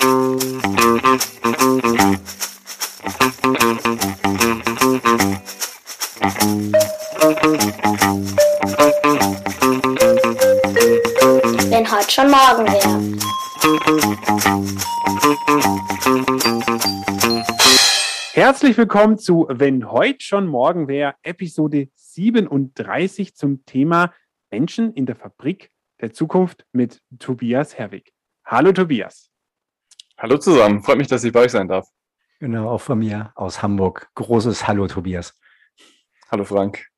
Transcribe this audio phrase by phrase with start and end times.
[0.00, 0.08] Wenn
[11.90, 13.18] heute schon morgen wäre.
[18.32, 24.14] Herzlich willkommen zu Wenn heute schon morgen wäre, Episode 37 zum Thema
[24.50, 25.70] Menschen in der Fabrik
[26.00, 28.14] der Zukunft mit Tobias Herwig.
[28.46, 29.29] Hallo Tobias.
[30.22, 31.88] Hallo zusammen, freut mich, dass ich bei euch sein darf.
[32.40, 34.10] Genau, auch von mir aus Hamburg.
[34.16, 35.40] Großes Hallo Tobias.
[36.30, 36.88] Hallo Frank.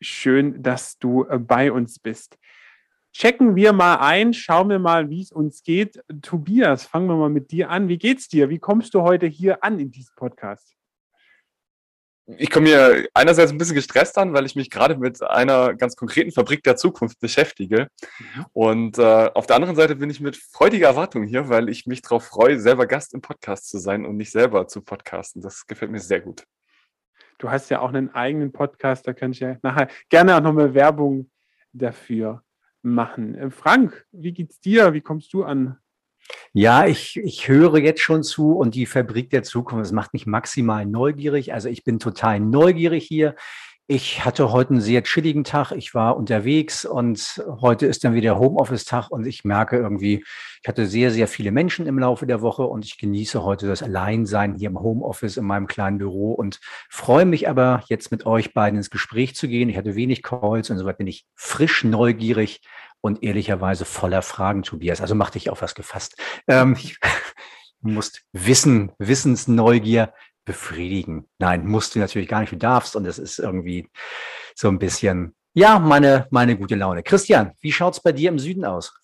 [0.00, 2.38] Schön, dass du äh, bei uns bist.
[3.12, 6.00] Checken wir mal ein, schauen wir mal, wie es uns geht.
[6.22, 7.88] Tobias, fangen wir mal mit dir an.
[7.88, 8.48] Wie geht's dir?
[8.48, 10.77] Wie kommst du heute hier an in diesem Podcast?
[12.36, 15.96] Ich komme mir einerseits ein bisschen gestresst an, weil ich mich gerade mit einer ganz
[15.96, 17.88] konkreten Fabrik der Zukunft beschäftige.
[18.18, 18.46] Mhm.
[18.52, 22.02] Und äh, auf der anderen Seite bin ich mit freudiger Erwartung hier, weil ich mich
[22.02, 25.40] darauf freue, selber Gast im Podcast zu sein und nicht selber zu podcasten.
[25.40, 26.44] Das gefällt mir sehr gut.
[27.38, 30.74] Du hast ja auch einen eigenen Podcast, da kann ich ja nachher gerne auch nochmal
[30.74, 31.30] Werbung
[31.72, 32.42] dafür
[32.82, 33.36] machen.
[33.36, 34.92] Äh, Frank, wie geht's dir?
[34.92, 35.78] Wie kommst du an?
[36.52, 40.26] Ja, ich, ich höre jetzt schon zu und die Fabrik der Zukunft, das macht mich
[40.26, 41.52] maximal neugierig.
[41.52, 43.34] Also ich bin total neugierig hier.
[43.90, 45.72] Ich hatte heute einen sehr chilligen Tag.
[45.72, 50.24] Ich war unterwegs und heute ist dann wieder Homeoffice-Tag und ich merke irgendwie,
[50.62, 53.82] ich hatte sehr, sehr viele Menschen im Laufe der Woche und ich genieße heute das
[53.82, 58.52] Alleinsein hier im Homeoffice in meinem kleinen Büro und freue mich aber jetzt mit euch
[58.52, 59.70] beiden ins Gespräch zu gehen.
[59.70, 62.60] Ich hatte wenig Calls und soweit bin ich frisch neugierig
[63.00, 65.00] und ehrlicherweise voller Fragen, Tobias.
[65.00, 66.16] Also mach dich auf was gefasst.
[66.46, 66.76] Ähm,
[67.80, 70.12] du musst Wissen, Wissensneugier
[70.44, 71.28] befriedigen.
[71.38, 72.96] Nein, musst du natürlich gar nicht, du darfst.
[72.96, 73.88] Und es ist irgendwie
[74.54, 77.02] so ein bisschen, ja, meine, meine gute Laune.
[77.02, 78.94] Christian, wie schaut es bei dir im Süden aus?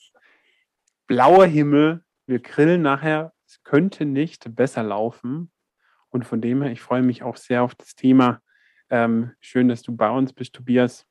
[1.06, 3.32] Blauer Himmel, wir grillen nachher.
[3.46, 5.52] Es könnte nicht besser laufen.
[6.08, 8.40] Und von dem her, ich freue mich auch sehr auf das Thema.
[8.88, 11.06] Ähm, schön, dass du bei uns bist, Tobias.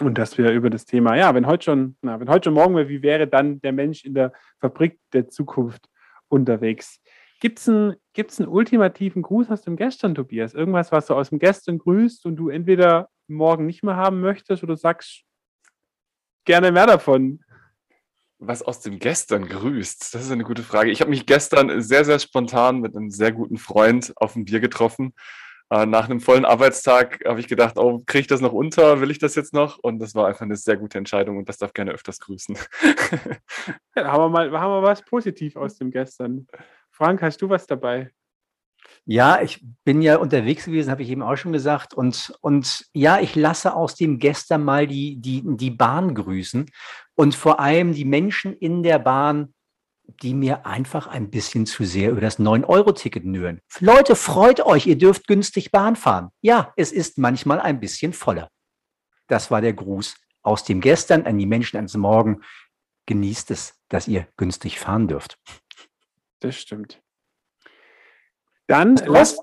[0.00, 2.74] Und dass wir über das Thema, ja, wenn heute schon, na, wenn heute schon morgen
[2.74, 5.88] wäre, wie wäre dann der Mensch in der Fabrik der Zukunft
[6.28, 7.00] unterwegs?
[7.40, 10.54] Gibt es einen, gibt's einen ultimativen Gruß aus dem Gestern, Tobias?
[10.54, 14.64] Irgendwas, was du aus dem Gestern grüßt und du entweder morgen nicht mehr haben möchtest
[14.64, 15.22] oder sagst
[16.44, 17.44] gerne mehr davon?
[18.38, 20.12] Was aus dem Gestern grüßt?
[20.12, 20.90] Das ist eine gute Frage.
[20.90, 24.60] Ich habe mich gestern sehr, sehr spontan mit einem sehr guten Freund auf ein Bier
[24.60, 25.14] getroffen
[25.70, 29.00] nach einem vollen Arbeitstag habe ich gedacht, oh, kriege ich das noch unter?
[29.00, 29.78] Will ich das jetzt noch?
[29.78, 32.56] Und das war einfach eine sehr gute Entscheidung und das darf gerne öfters grüßen.
[33.96, 36.46] ja, haben wir mal haben wir was positiv aus dem gestern.
[36.90, 38.10] Frank, hast du was dabei?
[39.06, 41.94] Ja, ich bin ja unterwegs gewesen, habe ich eben auch schon gesagt.
[41.94, 46.70] Und, und ja, ich lasse aus dem gestern mal die, die, die Bahn grüßen
[47.14, 49.53] und vor allem die Menschen in der Bahn,
[50.06, 53.60] die mir einfach ein bisschen zu sehr über das 9-Euro-Ticket nüren.
[53.80, 56.30] Leute, freut euch, ihr dürft günstig Bahn fahren.
[56.40, 58.48] Ja, es ist manchmal ein bisschen voller.
[59.26, 62.42] Das war der Gruß aus dem Gestern an die Menschen ans Morgen.
[63.06, 65.38] Genießt es, dass ihr günstig fahren dürft.
[66.40, 67.02] Das stimmt.
[68.66, 69.40] Dann lasst.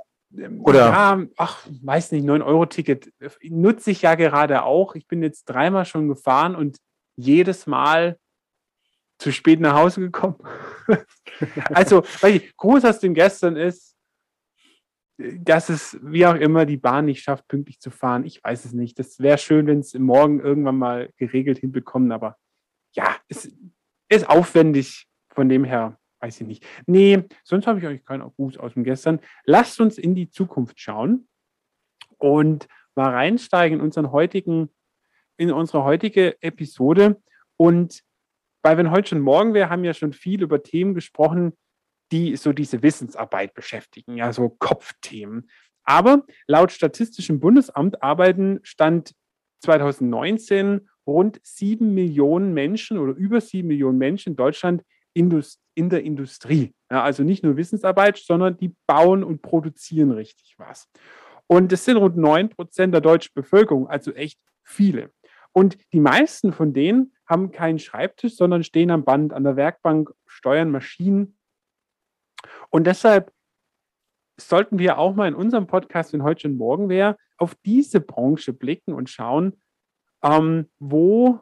[0.63, 0.79] Oder?
[0.79, 3.11] Ja, ach, weiß nicht, 9-Euro-Ticket
[3.43, 4.95] nutze ich ja gerade auch.
[4.95, 6.77] Ich bin jetzt dreimal schon gefahren und
[7.15, 8.17] jedes Mal
[9.21, 10.35] zu spät nach Hause gekommen.
[11.73, 13.95] also, weil ich, groß aus dem gestern ist,
[15.17, 18.25] dass es wie auch immer die Bahn nicht schafft, pünktlich zu fahren.
[18.25, 18.97] Ich weiß es nicht.
[18.97, 22.37] Das wäre schön, wenn es morgen irgendwann mal geregelt hinbekommen, aber
[22.93, 23.55] ja, es
[24.09, 25.07] ist aufwendig.
[25.29, 26.65] Von dem her, weiß ich nicht.
[26.87, 29.19] Nee, sonst habe ich euch keinen Gruß aus dem gestern.
[29.45, 31.29] Lasst uns in die Zukunft schauen
[32.17, 34.69] und mal reinsteigen in unseren heutigen,
[35.37, 37.21] in unsere heutige Episode
[37.55, 38.03] und
[38.63, 41.53] weil wenn heute schon morgen wäre, haben wir schon viel über Themen gesprochen,
[42.11, 45.49] die so diese Wissensarbeit beschäftigen, ja, so Kopfthemen.
[45.83, 49.13] Aber laut Statistischem Bundesamt arbeiten Stand
[49.63, 54.83] 2019 rund sieben Millionen Menschen oder über sieben Millionen Menschen in Deutschland
[55.13, 56.73] in der Industrie.
[56.89, 60.87] Ja, also nicht nur Wissensarbeit, sondern die bauen und produzieren richtig was.
[61.47, 65.11] Und es sind rund neun Prozent der deutschen Bevölkerung, also echt viele.
[65.53, 70.13] Und die meisten von denen haben keinen Schreibtisch, sondern stehen am Band, an der Werkbank,
[70.25, 71.37] steuern Maschinen.
[72.69, 73.33] Und deshalb
[74.39, 78.53] sollten wir auch mal in unserem Podcast, wenn heute schon morgen wäre, auf diese Branche
[78.53, 79.61] blicken und schauen,
[80.23, 81.41] ähm, wo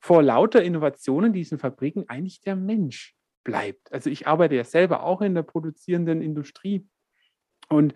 [0.00, 3.92] vor lauter Innovationen in diesen Fabriken eigentlich der Mensch bleibt.
[3.92, 6.86] Also ich arbeite ja selber auch in der produzierenden Industrie
[7.68, 7.94] und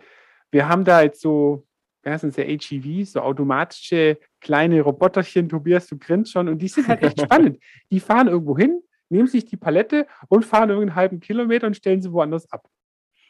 [0.50, 1.66] wir haben da jetzt so
[2.04, 6.88] ja, sind ja AGV, so automatische kleine Roboterchen, Tobias, du grinst schon, und die sind
[6.88, 7.62] halt echt spannend.
[7.90, 12.02] Die fahren irgendwo hin, nehmen sich die Palette und fahren irgendeinen halben Kilometer und stellen
[12.02, 12.68] sie woanders ab.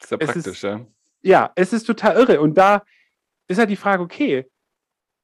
[0.03, 0.85] Sehr praktisch, ist, ja.
[1.21, 2.41] Ja, es ist total irre.
[2.41, 2.83] Und da
[3.47, 4.45] ist halt die Frage, okay,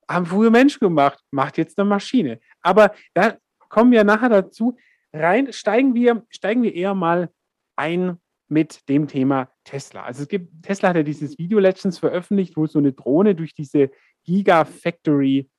[0.10, 2.40] haben früher Menschen gemacht, macht jetzt eine Maschine.
[2.62, 3.38] Aber da
[3.70, 4.78] kommen wir nachher dazu.
[5.14, 7.30] Rein steigen wir, steigen wir eher mal
[7.76, 8.18] ein
[8.50, 10.04] mit dem Thema Tesla.
[10.04, 13.54] Also es gibt, Tesla hat ja dieses Video letztens veröffentlicht, wo so eine Drohne durch
[13.54, 13.92] diese
[14.26, 15.50] Gigafactory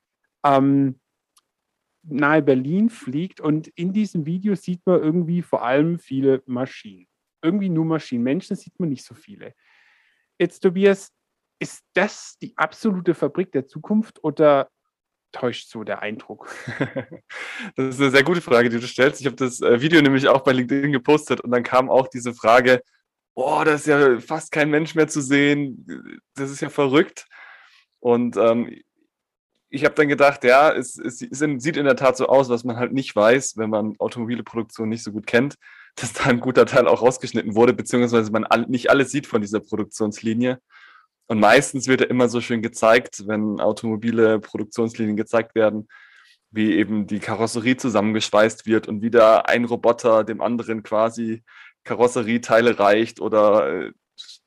[0.45, 1.01] ähm,
[2.03, 7.07] nahe Berlin fliegt und in diesem Video sieht man irgendwie vor allem viele Maschinen.
[7.43, 8.25] Irgendwie nur Maschinen.
[8.25, 9.55] Menschen sieht man nicht so viele.
[10.39, 11.13] Jetzt, Tobias,
[11.59, 14.71] ist das die absolute Fabrik der Zukunft oder
[15.33, 16.49] täuscht so der Eindruck?
[17.77, 19.21] Das ist eine sehr gute Frage, die du stellst.
[19.21, 22.35] Ich habe das äh, Video nämlich auch bei LinkedIn gepostet und dann kam auch diese
[22.35, 22.83] Frage,
[23.35, 27.27] oh, da ist ja fast kein Mensch mehr zu sehen, das ist ja verrückt.
[28.01, 28.81] Und ähm,
[29.69, 32.77] ich habe dann gedacht, ja, es, es, sieht in der Tat so aus, was man
[32.77, 35.55] halt nicht weiß, wenn man Automobilproduktion nicht so gut kennt,
[35.95, 39.61] dass da ein guter Teil auch rausgeschnitten wurde, beziehungsweise man nicht alles sieht von dieser
[39.61, 40.61] Produktionslinie.
[41.31, 45.87] Und meistens wird ja immer so schön gezeigt, wenn automobile Produktionslinien gezeigt werden,
[46.51, 51.45] wie eben die Karosserie zusammengeschweißt wird und wieder ein Roboter dem anderen quasi
[51.85, 53.93] Karosserieteile reicht oder äh,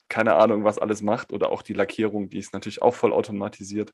[0.09, 3.93] keine Ahnung, was alles macht oder auch die Lackierung, die ist natürlich auch voll automatisiert.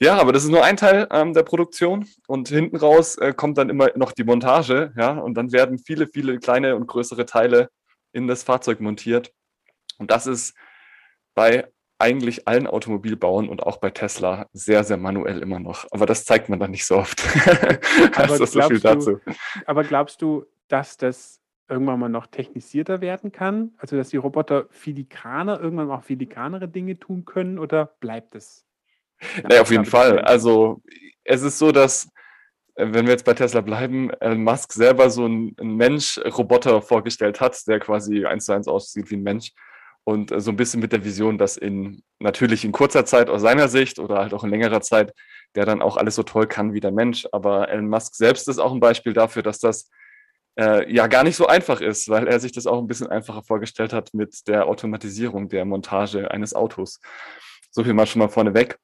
[0.00, 3.58] Ja, aber das ist nur ein Teil ähm, der Produktion und hinten raus äh, kommt
[3.58, 7.68] dann immer noch die Montage, ja, und dann werden viele, viele kleine und größere Teile
[8.12, 9.34] in das Fahrzeug montiert.
[9.98, 10.54] Und das ist
[11.34, 15.86] bei eigentlich allen Automobilbauern und auch bei Tesla sehr, sehr manuell immer noch.
[15.90, 17.22] Aber das zeigt man dann nicht so oft.
[18.16, 18.60] aber, das so.
[18.60, 19.20] Du,
[19.66, 23.72] aber glaubst du, dass das irgendwann mal noch technisierter werden kann?
[23.78, 28.64] Also, dass die Roboter filigraner, irgendwann auch filigranere Dinge tun können oder bleibt es?
[29.42, 30.18] Naja, auf jeden Fall.
[30.20, 30.82] Also,
[31.22, 32.08] es ist so, dass
[32.74, 37.56] äh, wenn wir jetzt bei Tesla bleiben, Elon Musk selber so einen Mensch-Roboter vorgestellt hat,
[37.66, 39.52] der quasi eins zu eins aussieht wie ein Mensch
[40.04, 43.42] und äh, so ein bisschen mit der Vision, dass in natürlich in kurzer Zeit aus
[43.42, 45.12] seiner Sicht oder halt auch in längerer Zeit
[45.54, 47.26] der dann auch alles so toll kann wie der Mensch.
[47.32, 49.90] Aber Elon Musk selbst ist auch ein Beispiel dafür, dass das
[50.58, 53.42] äh, ja gar nicht so einfach ist, weil er sich das auch ein bisschen einfacher
[53.42, 57.00] vorgestellt hat mit der Automatisierung der Montage eines Autos.
[57.70, 58.78] So viel mal schon mal vorneweg.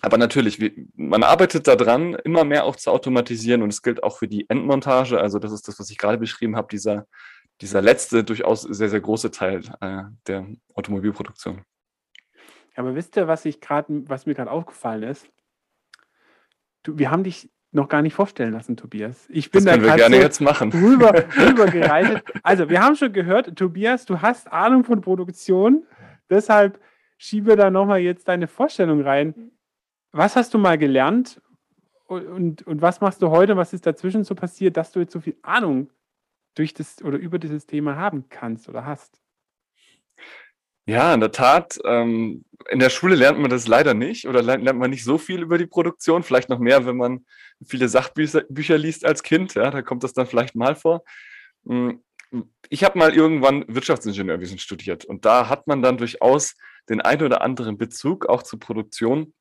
[0.00, 4.18] Aber natürlich, wie, man arbeitet daran, immer mehr auch zu automatisieren und es gilt auch
[4.18, 5.18] für die Endmontage.
[5.18, 7.06] Also das ist das, was ich gerade beschrieben habe, dieser
[7.60, 11.62] dieser letzte durchaus sehr, sehr große Teil äh, der Automobilproduktion.
[12.76, 15.28] Aber wisst ihr, was ich gerade, was mir gerade aufgefallen ist?
[16.82, 19.26] Du, wir haben dich noch gar nicht vorstellen lassen, Tobias.
[19.28, 20.72] Ich bin das können da wir gerne so jetzt machen.
[20.72, 22.22] Rüber, rübergereitet.
[22.42, 25.84] Also, wir haben schon gehört, Tobias, du hast Ahnung von Produktion.
[26.30, 26.80] Deshalb
[27.16, 29.52] schiebe da nochmal jetzt deine Vorstellung rein.
[30.12, 31.40] Was hast du mal gelernt
[32.06, 33.56] und, und, und was machst du heute?
[33.56, 35.90] Was ist dazwischen so passiert, dass du jetzt so viel Ahnung
[36.54, 39.20] durch das oder über dieses Thema haben kannst oder hast?
[40.86, 41.78] Ja, in der Tat.
[41.84, 45.40] Ähm, in der Schule lernt man das leider nicht oder lernt, man nicht so viel
[45.40, 46.22] über die Produktion.
[46.22, 47.24] Vielleicht noch mehr, wenn man
[47.64, 49.54] viele Sachbücher Bücher liest als Kind.
[49.54, 51.02] Ja, da kommt das dann vielleicht mal vor.
[51.66, 52.02] Hm,
[52.68, 56.56] ich habe mal irgendwann Wirtschaftsingenieurwesen studiert und da hat man dann durchaus
[56.88, 59.32] den einen oder anderen Bezug auch zur Produktion.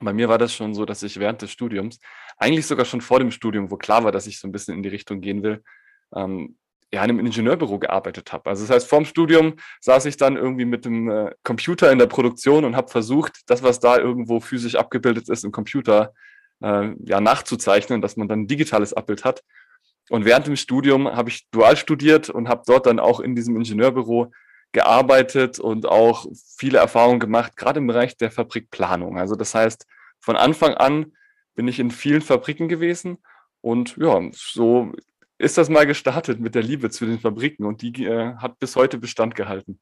[0.00, 1.98] Bei mir war das schon so, dass ich während des Studiums,
[2.36, 4.82] eigentlich sogar schon vor dem Studium, wo klar war, dass ich so ein bisschen in
[4.82, 5.62] die Richtung gehen will,
[6.14, 6.56] ähm,
[6.92, 8.48] ja, in einem Ingenieurbüro gearbeitet habe.
[8.48, 12.06] Also das heißt, vorm Studium saß ich dann irgendwie mit dem äh, Computer in der
[12.06, 16.14] Produktion und habe versucht, das, was da irgendwo physisch abgebildet ist im Computer,
[16.62, 19.42] äh, ja, nachzuzeichnen, dass man dann ein digitales Abbild hat.
[20.08, 23.56] Und während dem Studium habe ich dual studiert und habe dort dann auch in diesem
[23.56, 24.32] Ingenieurbüro
[24.72, 29.18] gearbeitet und auch viele Erfahrungen gemacht, gerade im Bereich der Fabrikplanung.
[29.18, 29.86] Also das heißt,
[30.20, 31.12] von Anfang an
[31.54, 33.18] bin ich in vielen Fabriken gewesen
[33.60, 34.92] und ja, so
[35.38, 38.76] ist das mal gestartet mit der Liebe zu den Fabriken und die äh, hat bis
[38.76, 39.78] heute Bestand gehalten.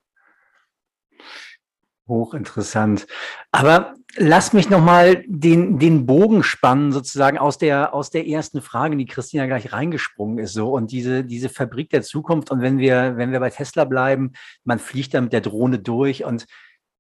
[2.09, 3.09] Hochinteressant.
[3.51, 8.93] Aber lass mich nochmal den, den Bogen spannen, sozusagen aus der, aus der ersten Frage,
[8.93, 10.71] in die Christina gleich reingesprungen ist, so.
[10.71, 12.53] Und diese, diese Fabrik der Zukunft.
[12.53, 16.25] Und wenn wir, wenn wir bei Tesla bleiben, man fliegt da mit der Drohne durch
[16.25, 16.47] und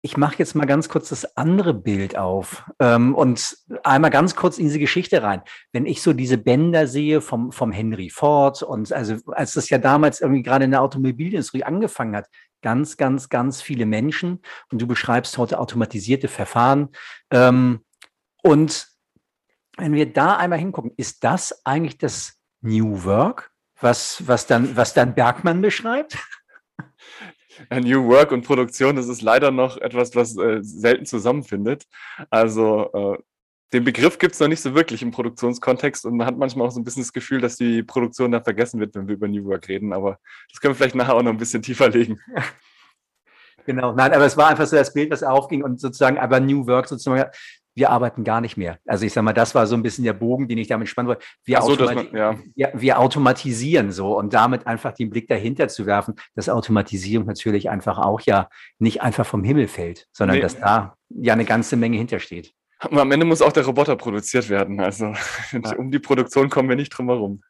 [0.06, 4.56] ich mache jetzt mal ganz kurz das andere Bild auf ähm, und einmal ganz kurz
[4.56, 5.42] in diese Geschichte rein.
[5.72, 9.78] Wenn ich so diese Bänder sehe vom, vom Henry Ford und also als das ja
[9.78, 12.28] damals irgendwie gerade in der Automobilindustrie angefangen hat,
[12.62, 16.90] ganz, ganz, ganz viele Menschen und du beschreibst heute automatisierte Verfahren.
[17.32, 17.80] Ähm,
[18.44, 18.86] und
[19.76, 24.94] wenn wir da einmal hingucken, ist das eigentlich das New Work, was, was, dann, was
[24.94, 26.16] dann Bergmann beschreibt?
[27.70, 31.84] New Work und Produktion, das ist leider noch etwas, was äh, selten zusammenfindet.
[32.30, 33.18] Also äh,
[33.72, 36.70] den Begriff gibt es noch nicht so wirklich im Produktionskontext und man hat manchmal auch
[36.70, 39.44] so ein bisschen das Gefühl, dass die Produktion dann vergessen wird, wenn wir über New
[39.44, 39.92] Work reden.
[39.92, 40.18] Aber
[40.50, 42.20] das können wir vielleicht nachher auch noch ein bisschen tiefer legen.
[43.66, 46.68] Genau, nein, aber es war einfach so das Bild, was aufging und sozusagen, aber New
[46.68, 47.28] Work sozusagen,
[47.76, 48.78] wir arbeiten gar nicht mehr.
[48.86, 51.08] Also ich sage mal, das war so ein bisschen der Bogen, den ich damit spannen
[51.08, 51.24] wollte.
[51.44, 52.34] Wir, so, automati man, ja.
[52.54, 57.68] wir, wir, automatisieren so und damit einfach den Blick dahinter zu werfen, dass Automatisierung natürlich
[57.68, 60.42] einfach auch ja nicht einfach vom Himmel fällt, sondern nee.
[60.42, 62.52] dass da ja eine ganze Menge hintersteht.
[62.78, 64.80] Am Ende muss auch der Roboter produziert werden.
[64.80, 65.12] Also
[65.52, 65.76] ja.
[65.76, 67.42] um die Produktion kommen wir nicht drum herum.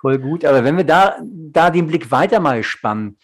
[0.00, 0.44] Voll gut.
[0.44, 3.18] Aber wenn wir da, da den Blick weiter mal spannen,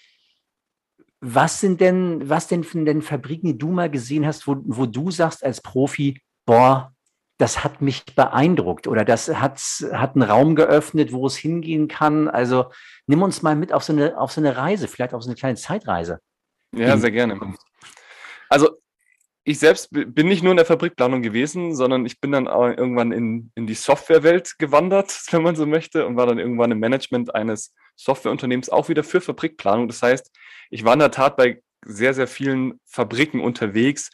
[1.20, 4.86] was sind denn, was denn von den Fabriken, die du mal gesehen hast, wo, wo
[4.86, 6.92] du sagst als Profi, boah,
[7.38, 9.60] das hat mich beeindruckt oder das hat,
[9.92, 12.28] hat einen Raum geöffnet, wo es hingehen kann.
[12.28, 12.70] Also
[13.06, 15.36] nimm uns mal mit auf so eine, auf so eine Reise, vielleicht auf so eine
[15.36, 16.20] kleine Zeitreise.
[16.74, 17.38] Ja, sehr gerne.
[18.48, 18.78] Also
[19.44, 23.50] ich selbst bin nicht nur in der Fabrikplanung gewesen, sondern ich bin dann irgendwann in,
[23.54, 27.72] in die Softwarewelt gewandert, wenn man so möchte, und war dann irgendwann im Management eines
[27.98, 29.88] Softwareunternehmens auch wieder für Fabrikplanung.
[29.88, 30.30] Das heißt,
[30.70, 34.10] ich war in der Tat bei sehr, sehr vielen Fabriken unterwegs,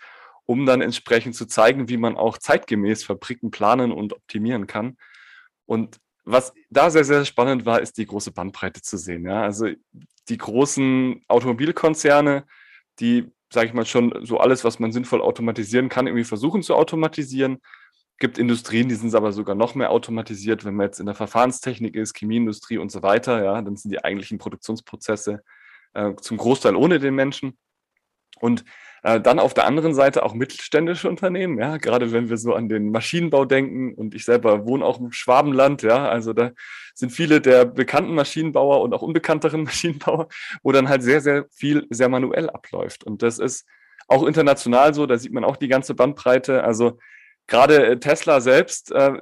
[0.46, 4.96] um dann entsprechend zu zeigen, wie man auch zeitgemäß Fabriken planen und optimieren kann.
[5.66, 9.26] Und was da sehr, sehr spannend war, ist die große Bandbreite zu sehen.
[9.26, 9.42] Ja?
[9.42, 9.68] Also
[10.28, 12.46] die großen Automobilkonzerne,
[13.00, 16.74] die sage ich mal, schon so alles, was man sinnvoll automatisieren kann, irgendwie versuchen zu
[16.74, 17.60] automatisieren.
[18.24, 21.94] Gibt Industrien, die sind aber sogar noch mehr automatisiert, wenn man jetzt in der Verfahrenstechnik
[21.94, 25.42] ist, Chemieindustrie und so weiter, ja, dann sind die eigentlichen Produktionsprozesse
[25.92, 27.58] äh, zum Großteil ohne den Menschen.
[28.40, 28.64] Und
[29.02, 32.70] äh, dann auf der anderen Seite auch mittelständische Unternehmen, ja, gerade wenn wir so an
[32.70, 36.52] den Maschinenbau denken und ich selber wohne auch im Schwabenland, ja, also da
[36.94, 40.28] sind viele der bekannten Maschinenbauer und auch unbekannteren Maschinenbauer,
[40.62, 43.04] wo dann halt sehr, sehr viel sehr manuell abläuft.
[43.04, 43.66] Und das ist
[44.08, 46.64] auch international so, da sieht man auch die ganze Bandbreite.
[46.64, 46.98] Also
[47.46, 49.12] gerade äh, Tesla selbst äh,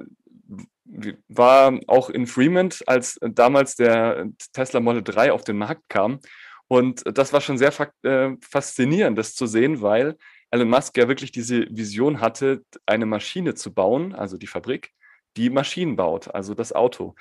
[1.27, 6.19] war auch in Fremont, als damals der Tesla Model 3 auf den Markt kam.
[6.67, 10.17] Und das war schon sehr äh, faszinierend, das zu sehen, weil
[10.51, 14.91] Elon Musk ja wirklich diese Vision hatte, eine Maschine zu bauen, also die Fabrik,
[15.35, 17.15] die Maschinen baut, also das Auto.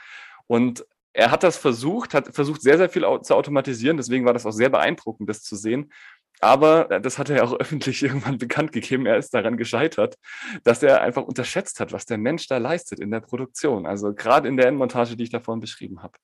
[0.47, 3.97] Und er hat das versucht, hat versucht, sehr, sehr viel zu automatisieren.
[3.97, 5.93] Deswegen war das auch sehr beeindruckend, das zu sehen.
[6.41, 9.07] Aber äh, das hat er ja auch öffentlich irgendwann bekannt gegeben.
[9.07, 10.17] Er ist daran gescheitert,
[10.65, 13.87] dass er einfach unterschätzt hat, was der Mensch da leistet in der Produktion.
[13.87, 16.19] Also gerade in der Endmontage, die ich davon beschrieben habe.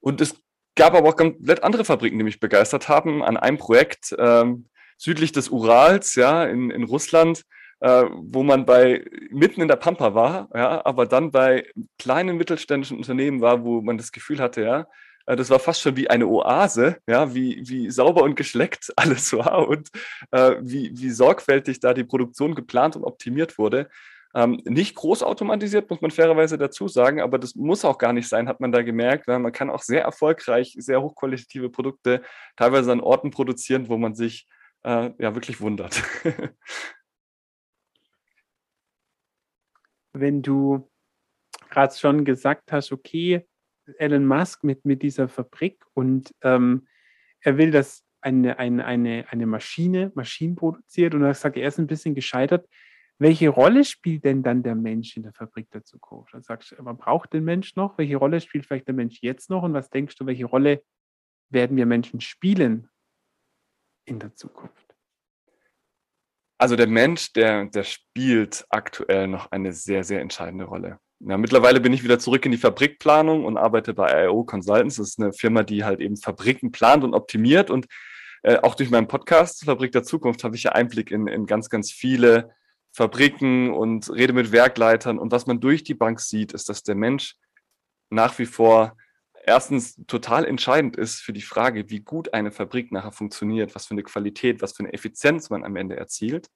[0.00, 0.40] Und es
[0.76, 3.24] gab aber auch komplett andere Fabriken, die mich begeistert haben.
[3.24, 4.68] An einem Projekt ähm,
[4.98, 7.42] südlich des Urals, ja, in, in Russland,
[7.80, 11.66] äh, wo man bei mitten in der Pampa war, ja, aber dann bei
[11.98, 14.86] kleinen mittelständischen Unternehmen war, wo man das Gefühl hatte, ja,
[15.26, 19.66] das war fast schon wie eine Oase, ja, wie, wie sauber und geschleckt alles war
[19.68, 19.90] und
[20.30, 23.88] äh, wie, wie sorgfältig da die Produktion geplant und optimiert wurde.
[24.34, 28.28] Ähm, nicht groß automatisiert, muss man fairerweise dazu sagen, aber das muss auch gar nicht
[28.28, 29.26] sein, hat man da gemerkt.
[29.26, 32.22] Weil man kann auch sehr erfolgreich, sehr hochqualitative Produkte
[32.56, 34.46] teilweise an Orten produzieren, wo man sich
[34.84, 36.02] äh, ja wirklich wundert.
[40.12, 40.88] Wenn du
[41.70, 43.46] gerade schon gesagt hast, okay,
[43.98, 46.86] Elon Musk mit, mit dieser Fabrik und ähm,
[47.40, 51.78] er will, dass eine, eine, eine, eine Maschine Maschinen produziert und er sagt, er ist
[51.78, 52.66] ein bisschen gescheitert
[53.18, 56.34] welche Rolle spielt denn dann der Mensch in der Fabrik der Zukunft?
[56.34, 57.96] Dann sagst du, man braucht den Mensch noch.
[57.96, 59.62] Welche Rolle spielt vielleicht der Mensch jetzt noch?
[59.62, 60.84] Und was denkst du, welche Rolle
[61.48, 62.90] werden wir Menschen spielen
[64.04, 64.94] in der Zukunft?
[66.58, 70.98] Also der Mensch, der, der spielt aktuell noch eine sehr, sehr entscheidende Rolle.
[71.20, 74.96] Ja, mittlerweile bin ich wieder zurück in die Fabrikplanung und arbeite bei IO Consultants.
[74.96, 77.70] Das ist eine Firma, die halt eben Fabriken plant und optimiert.
[77.70, 77.86] Und
[78.42, 81.70] äh, auch durch meinen Podcast Fabrik der Zukunft habe ich ja Einblick in, in ganz,
[81.70, 82.50] ganz viele
[82.92, 85.18] Fabriken und rede mit Werkleitern.
[85.18, 87.36] Und was man durch die Bank sieht, ist, dass der Mensch
[88.10, 88.96] nach wie vor
[89.46, 93.94] erstens total entscheidend ist für die Frage, wie gut eine Fabrik nachher funktioniert, was für
[93.94, 96.48] eine Qualität, was für eine Effizienz man am Ende erzielt.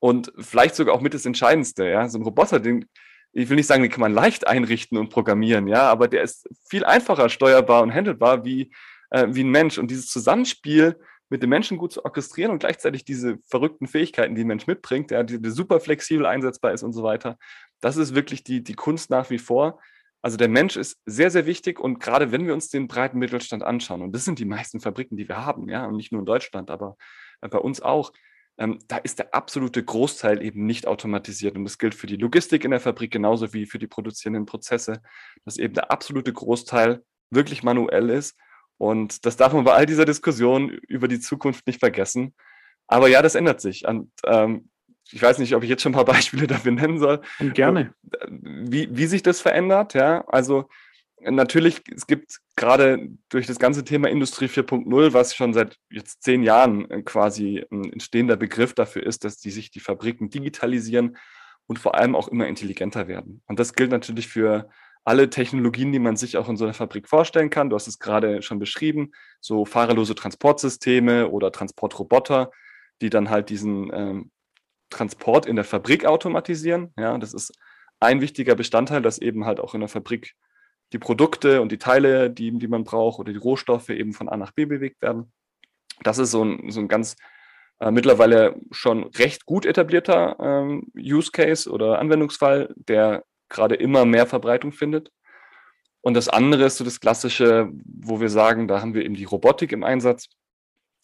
[0.00, 2.86] Und vielleicht sogar auch mit das Entscheidendste, ja, so ein Roboter, den,
[3.34, 6.48] ich will nicht sagen, den kann man leicht einrichten und programmieren, ja, aber der ist
[6.68, 8.72] viel einfacher steuerbar und handelbar wie,
[9.10, 9.76] äh, wie ein Mensch.
[9.76, 10.96] Und dieses Zusammenspiel
[11.28, 15.10] mit dem Menschen gut zu orchestrieren und gleichzeitig diese verrückten Fähigkeiten, die ein Mensch mitbringt,
[15.10, 17.36] ja, die, super flexibel einsetzbar ist und so weiter.
[17.80, 19.80] Das ist wirklich die, die Kunst nach wie vor.
[20.22, 23.62] Also der Mensch ist sehr, sehr wichtig und gerade wenn wir uns den breiten Mittelstand
[23.64, 26.26] anschauen, und das sind die meisten Fabriken, die wir haben, ja, und nicht nur in
[26.26, 26.96] Deutschland, aber
[27.40, 28.12] bei uns auch,
[28.58, 31.56] ähm, da ist der absolute Großteil eben nicht automatisiert.
[31.56, 35.02] Und das gilt für die Logistik in der Fabrik genauso wie für die produzierenden Prozesse,
[35.44, 38.36] dass eben der absolute Großteil wirklich manuell ist
[38.78, 42.34] und das darf man bei all dieser Diskussion über die Zukunft nicht vergessen.
[42.86, 43.86] Aber ja, das ändert sich.
[43.86, 44.68] Und ähm,
[45.10, 47.20] ich weiß nicht, ob ich jetzt schon ein paar Beispiele dafür nennen soll.
[47.38, 47.94] Gerne.
[48.28, 50.24] Wie, wie sich das verändert, ja.
[50.26, 50.68] Also
[51.30, 56.42] natürlich, es gibt gerade durch das ganze Thema Industrie 4.0, was schon seit jetzt zehn
[56.42, 61.16] Jahren äh, quasi ein entstehender Begriff dafür ist, dass die sich die Fabriken digitalisieren
[61.66, 63.42] und vor allem auch immer intelligenter werden.
[63.46, 64.68] Und das gilt natürlich für
[65.04, 67.68] alle Technologien, die man sich auch in so einer Fabrik vorstellen kann.
[67.68, 72.50] Du hast es gerade schon beschrieben, so fahrerlose Transportsysteme oder Transportroboter,
[73.02, 74.30] die dann halt diesen ähm,
[74.90, 76.92] Transport in der Fabrik automatisieren.
[76.98, 77.52] Ja, das ist
[78.00, 80.34] ein wichtiger Bestandteil, dass eben halt auch in der Fabrik
[80.94, 84.36] die Produkte und die Teile, die, die man braucht oder die Rohstoffe eben von A
[84.36, 85.32] nach B bewegt werden.
[86.04, 87.16] Das ist so ein, so ein ganz
[87.80, 94.26] äh, mittlerweile schon recht gut etablierter ähm, Use Case oder Anwendungsfall, der gerade immer mehr
[94.26, 95.10] Verbreitung findet.
[96.00, 99.24] Und das andere ist so das Klassische, wo wir sagen, da haben wir eben die
[99.24, 100.28] Robotik im Einsatz,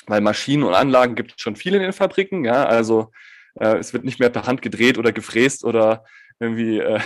[0.06, 2.44] weil Maschinen und Anlagen gibt es schon viele in den Fabriken.
[2.44, 3.10] Ja, also
[3.54, 6.04] äh, es wird nicht mehr per Hand gedreht oder gefräst oder
[6.40, 7.00] irgendwie äh,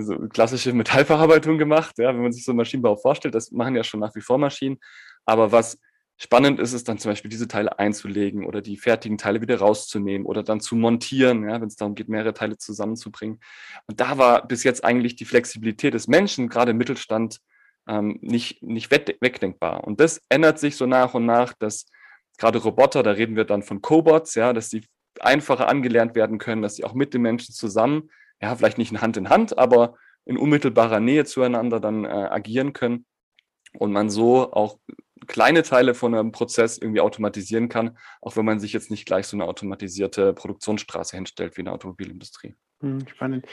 [0.00, 3.34] so klassische Metallverarbeitung gemacht, ja, wenn man sich so Maschinenbau vorstellt.
[3.34, 4.78] Das machen ja schon nach wie vor Maschinen.
[5.26, 5.78] Aber was
[6.16, 10.26] spannend ist es dann zum Beispiel, diese Teile einzulegen oder die fertigen Teile wieder rauszunehmen
[10.26, 13.40] oder dann zu montieren, ja, wenn es darum geht, mehrere Teile zusammenzubringen.
[13.86, 17.40] Und da war bis jetzt eigentlich die Flexibilität des Menschen, gerade im Mittelstand,
[17.88, 19.84] ähm, nicht, nicht wegdenkbar.
[19.84, 21.86] Und das ändert sich so nach und nach, dass
[22.38, 24.86] gerade Roboter, da reden wir dann von Cobots, ja, dass die
[25.20, 28.10] einfacher angelernt werden können, dass sie auch mit den Menschen zusammen
[28.40, 32.72] ja, vielleicht nicht in Hand in Hand, aber in unmittelbarer Nähe zueinander dann äh, agieren
[32.72, 33.06] können
[33.72, 34.78] und man so auch
[35.26, 39.26] kleine Teile von einem Prozess irgendwie automatisieren kann, auch wenn man sich jetzt nicht gleich
[39.26, 42.54] so eine automatisierte Produktionsstraße hinstellt wie in der Automobilindustrie.
[42.80, 43.46] Hm, spannend.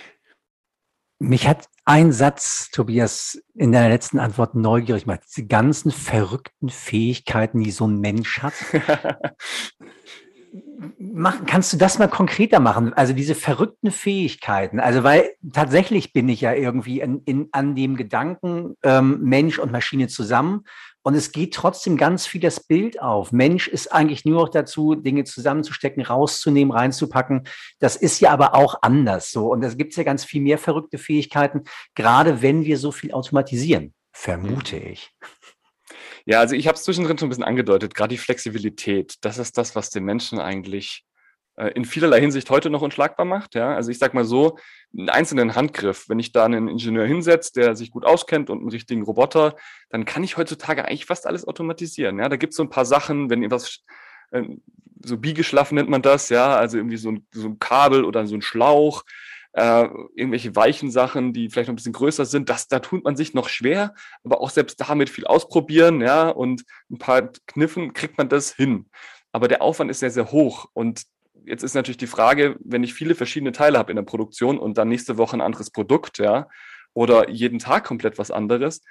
[1.19, 5.21] Mich hat ein Satz, Tobias, in deiner letzten Antwort neugierig gemacht.
[5.27, 8.53] Diese ganzen verrückten Fähigkeiten, die so ein Mensch hat.
[10.99, 12.93] Mach, kannst du das mal konkreter machen?
[12.93, 14.79] Also diese verrückten Fähigkeiten.
[14.79, 19.71] Also weil tatsächlich bin ich ja irgendwie in, in, an dem Gedanken ähm, Mensch und
[19.71, 20.63] Maschine zusammen.
[21.07, 23.31] Und es geht trotzdem ganz viel das Bild auf.
[23.31, 27.47] Mensch ist eigentlich nur noch dazu, Dinge zusammenzustecken, rauszunehmen, reinzupacken.
[27.79, 29.49] Das ist ja aber auch anders so.
[29.49, 31.63] Und da gibt es ja ganz viel mehr verrückte Fähigkeiten,
[31.95, 35.11] gerade wenn wir so viel automatisieren, vermute ich.
[36.27, 39.57] Ja, also ich habe es zwischendrin schon ein bisschen angedeutet, gerade die Flexibilität, das ist
[39.57, 41.05] das, was den Menschen eigentlich
[41.55, 43.55] äh, in vielerlei Hinsicht heute noch unschlagbar macht.
[43.55, 43.73] Ja?
[43.73, 44.57] Also ich sage mal so,
[44.91, 48.69] einen einzelnen Handgriff, wenn ich da einen Ingenieur hinsetzt, der sich gut auskennt und einen
[48.69, 49.55] richtigen Roboter,
[49.89, 52.19] dann kann ich heutzutage eigentlich fast alles automatisieren.
[52.19, 52.27] Ja?
[52.27, 53.85] Da gibt es so ein paar Sachen, wenn etwas
[54.31, 54.43] äh,
[55.05, 58.35] so biegeschlaff nennt man das, ja, also irgendwie so ein, so ein Kabel oder so
[58.35, 59.03] ein Schlauch,
[59.53, 63.15] äh, irgendwelche weichen Sachen, die vielleicht noch ein bisschen größer sind, das, da tut man
[63.15, 68.17] sich noch schwer, aber auch selbst damit viel ausprobieren, ja, und ein paar Kniffen kriegt
[68.17, 68.89] man das hin.
[69.31, 71.03] Aber der Aufwand ist sehr, sehr hoch und
[71.45, 74.77] jetzt ist natürlich die Frage, wenn ich viele verschiedene Teile habe in der Produktion und
[74.77, 76.47] dann nächste Woche ein anderes Produkt, ja,
[76.93, 78.81] oder jeden Tag komplett was anderes,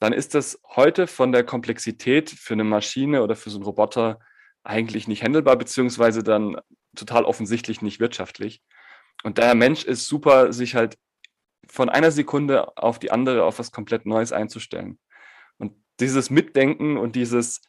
[0.00, 4.18] dann ist das heute von der Komplexität für eine Maschine oder für so einen Roboter
[4.64, 6.56] eigentlich nicht handelbar, beziehungsweise dann
[6.96, 8.62] total offensichtlich nicht wirtschaftlich.
[9.22, 10.96] Und der Mensch ist super, sich halt
[11.68, 14.98] von einer Sekunde auf die andere auf was komplett Neues einzustellen.
[15.58, 17.60] Und dieses Mitdenken und dieses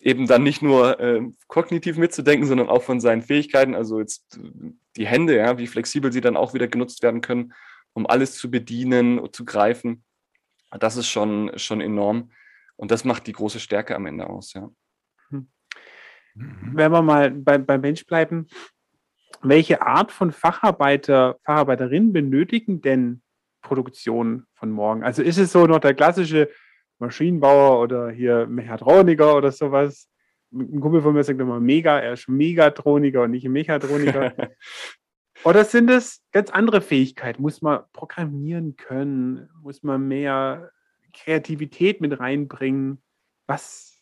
[0.00, 4.38] eben dann nicht nur äh, kognitiv mitzudenken, sondern auch von seinen Fähigkeiten, also jetzt
[4.96, 7.54] die Hände, ja, wie flexibel sie dann auch wieder genutzt werden können,
[7.94, 10.04] um alles zu bedienen und zu greifen.
[10.78, 12.30] Das ist schon, schon enorm.
[12.76, 14.70] Und das macht die große Stärke am Ende aus, ja.
[15.30, 15.48] Hm.
[16.34, 18.48] Wenn wir mal beim, beim Mensch bleiben,
[19.42, 23.22] welche Art von Facharbeiter, Facharbeiterin benötigen denn
[23.62, 25.02] Produktion von morgen?
[25.02, 26.50] Also ist es so noch der klassische
[26.98, 30.08] Maschinenbauer oder hier Mechatroniker oder sowas?
[30.52, 34.32] Ein Kumpel von mir sagt immer Mega, er ist Megatroniker und nicht Mechatroniker.
[35.44, 37.42] oder sind es ganz andere Fähigkeiten?
[37.42, 39.50] Muss man programmieren können?
[39.62, 40.70] Muss man mehr
[41.12, 43.02] Kreativität mit reinbringen?
[43.46, 44.00] Was,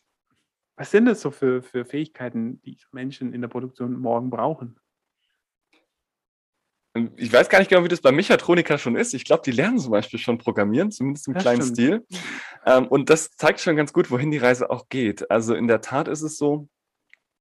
[0.76, 4.78] was sind das so für, für Fähigkeiten, die Menschen in der Produktion morgen brauchen?
[7.16, 9.14] Ich weiß gar nicht genau, wie das bei Mechatronika schon ist.
[9.14, 11.76] Ich glaube, die lernen zum Beispiel schon programmieren, zumindest im das kleinen stimmt.
[11.76, 12.07] Stil.
[12.66, 15.31] Ähm, und das zeigt schon ganz gut, wohin die Reise auch geht.
[15.31, 16.68] Also in der Tat ist es so,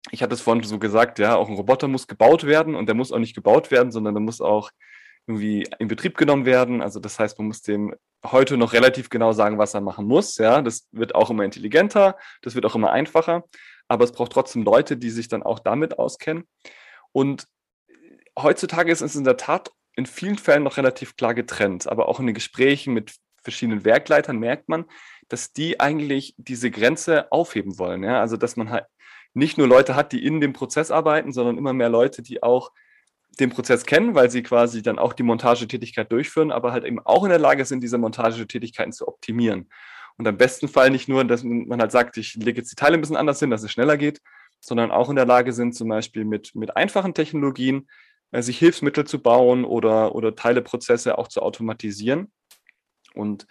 [0.09, 2.95] ich hatte es vorhin so gesagt, ja, auch ein Roboter muss gebaut werden und der
[2.95, 4.71] muss auch nicht gebaut werden, sondern der muss auch
[5.27, 6.81] irgendwie in Betrieb genommen werden.
[6.81, 7.93] Also das heißt, man muss dem
[8.25, 10.37] heute noch relativ genau sagen, was er machen muss.
[10.37, 13.43] Ja, das wird auch immer intelligenter, das wird auch immer einfacher,
[13.87, 16.45] aber es braucht trotzdem Leute, die sich dann auch damit auskennen.
[17.11, 17.45] Und
[18.37, 22.19] heutzutage ist es in der Tat in vielen Fällen noch relativ klar getrennt, aber auch
[22.19, 24.85] in den Gesprächen mit verschiedenen Werkleitern merkt man,
[25.27, 28.03] dass die eigentlich diese Grenze aufheben wollen.
[28.03, 28.19] Ja?
[28.19, 28.85] Also dass man halt
[29.33, 32.71] nicht nur Leute hat, die in dem Prozess arbeiten, sondern immer mehr Leute, die auch
[33.39, 37.23] den Prozess kennen, weil sie quasi dann auch die Montagetätigkeit durchführen, aber halt eben auch
[37.23, 39.69] in der Lage sind, diese Montagetätigkeiten zu optimieren.
[40.17, 42.95] Und am besten Fall nicht nur, dass man halt sagt, ich lege jetzt die Teile
[42.95, 44.21] ein bisschen anders hin, dass es schneller geht,
[44.59, 47.87] sondern auch in der Lage sind, zum Beispiel mit, mit einfachen Technologien
[48.31, 52.31] sich Hilfsmittel zu bauen oder, oder Teileprozesse auch zu automatisieren.
[53.13, 53.45] Und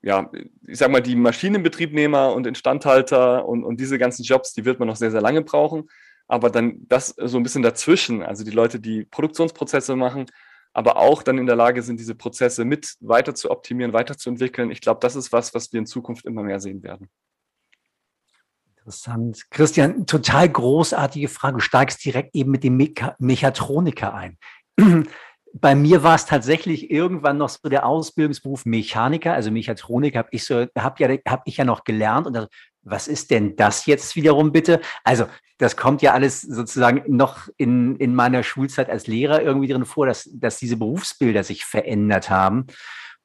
[0.00, 0.30] ja,
[0.66, 4.88] ich sag mal, die Maschinenbetriebnehmer und Instandhalter und, und diese ganzen Jobs, die wird man
[4.88, 5.88] noch sehr, sehr lange brauchen.
[6.26, 10.26] Aber dann das so ein bisschen dazwischen, also die Leute, die Produktionsprozesse machen,
[10.72, 14.70] aber auch dann in der Lage sind, diese Prozesse mit weiter zu optimieren, weiterzuentwickeln.
[14.70, 17.08] Ich glaube, das ist was, was wir in Zukunft immer mehr sehen werden.
[18.84, 19.50] Interessant.
[19.50, 21.54] Christian, total großartige Frage.
[21.54, 24.36] Du steigst direkt eben mit dem Mecha Mechatroniker ein.
[25.54, 30.44] Bei mir war es tatsächlich irgendwann noch so der Ausbildungsberuf Mechaniker, also Mechatroniker habe ich
[30.44, 32.48] so, habe ja, habe ich ja noch gelernt und das,
[32.82, 34.82] was ist denn das jetzt wiederum bitte?
[35.02, 39.86] Also das kommt ja alles sozusagen noch in, in meiner Schulzeit als Lehrer irgendwie drin
[39.86, 42.66] vor, dass, dass diese Berufsbilder sich verändert haben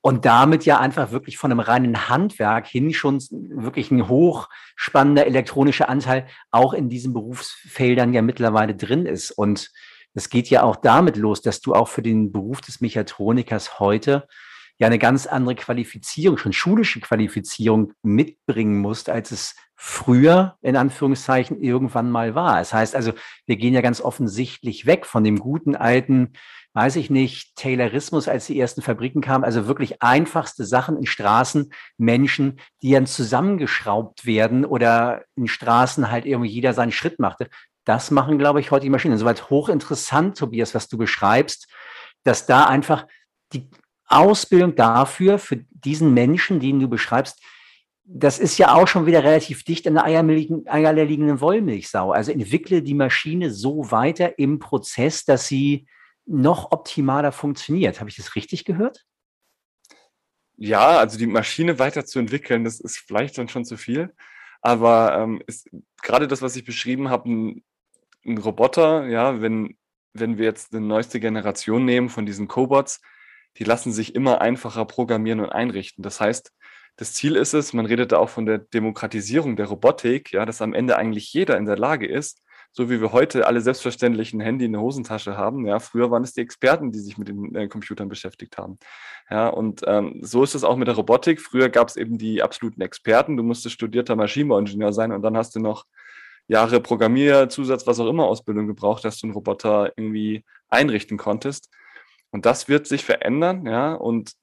[0.02, 5.90] und damit ja einfach wirklich von einem reinen Handwerk hin schon wirklich ein hochspannender elektronischer
[5.90, 9.32] Anteil auch in diesen Berufsfeldern ja mittlerweile drin ist.
[9.32, 9.72] Und
[10.14, 14.28] es geht ja auch damit los, dass du auch für den Beruf des Mechatronikers heute
[14.80, 21.62] ja eine ganz andere Qualifizierung, schon schulische Qualifizierung mitbringen musst, als es früher in Anführungszeichen
[21.62, 22.58] irgendwann mal war.
[22.58, 23.14] Das heißt also,
[23.46, 26.34] wir gehen ja ganz offensichtlich weg von dem guten alten
[26.74, 31.74] weiß ich nicht, Taylorismus, als die ersten Fabriken kamen, also wirklich einfachste Sachen in Straßen,
[31.98, 37.50] Menschen, die dann zusammengeschraubt werden oder in Straßen halt irgendwie jeder seinen Schritt machte.
[37.86, 39.14] Das machen, glaube ich, heute die Maschinen.
[39.14, 41.68] Insoweit hochinteressant, Tobias, was du beschreibst,
[42.24, 43.08] dass da einfach
[43.52, 43.70] die
[44.10, 47.42] Ausbildung dafür, für diesen Menschen, den du beschreibst,
[48.12, 52.12] das ist ja auch schon wieder relativ dicht an der eierliegenden Wollmilchsau.
[52.12, 55.86] Also entwickle die Maschine so weiter im Prozess, dass sie
[56.26, 58.00] noch optimaler funktioniert.
[58.00, 59.06] Habe ich das richtig gehört?
[60.58, 64.14] Ja, also die Maschine weiterzuentwickeln, das ist vielleicht dann schon zu viel.
[64.62, 65.70] Aber ähm, ist
[66.02, 67.64] gerade das, was ich beschrieben habe, ein,
[68.26, 69.78] ein, Roboter, ja, wenn,
[70.14, 73.02] wenn wir jetzt eine neueste Generation nehmen von diesen Cobots,
[73.58, 76.04] die lassen sich immer einfacher programmieren und einrichten.
[76.04, 76.52] Das heißt,
[76.96, 80.62] das Ziel ist es, man redet da auch von der Demokratisierung der Robotik, ja, dass
[80.62, 84.42] am Ende eigentlich jeder in der Lage ist, so wie wir heute alle selbstverständlich ein
[84.42, 85.66] Handy in der Hosentasche haben.
[85.66, 88.78] Ja, früher waren es die Experten, die sich mit den äh, Computern beschäftigt haben.
[89.30, 91.42] Ja, und ähm, so ist es auch mit der Robotik.
[91.42, 93.38] Früher gab es eben die absoluten Experten.
[93.38, 95.86] Du musstest studierter Maschinenbauingenieur sein und dann hast du noch
[96.48, 101.70] Jahre Programmier, Zusatz, was auch immer Ausbildung gebraucht, dass du einen Roboter irgendwie einrichten konntest.
[102.32, 103.94] Und das wird sich verändern, ja.
[103.94, 104.34] Und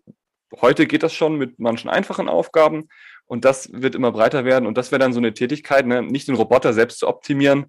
[0.61, 2.88] heute geht das schon mit manchen einfachen Aufgaben
[3.27, 4.66] und das wird immer breiter werden.
[4.66, 6.03] Und das wäre dann so eine Tätigkeit, ne?
[6.03, 7.66] nicht den Roboter selbst zu optimieren,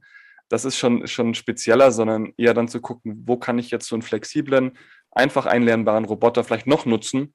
[0.50, 3.96] das ist schon, schon spezieller, sondern eher dann zu gucken, wo kann ich jetzt so
[3.96, 4.78] einen flexiblen,
[5.12, 7.34] einfach einlernbaren Roboter vielleicht noch nutzen,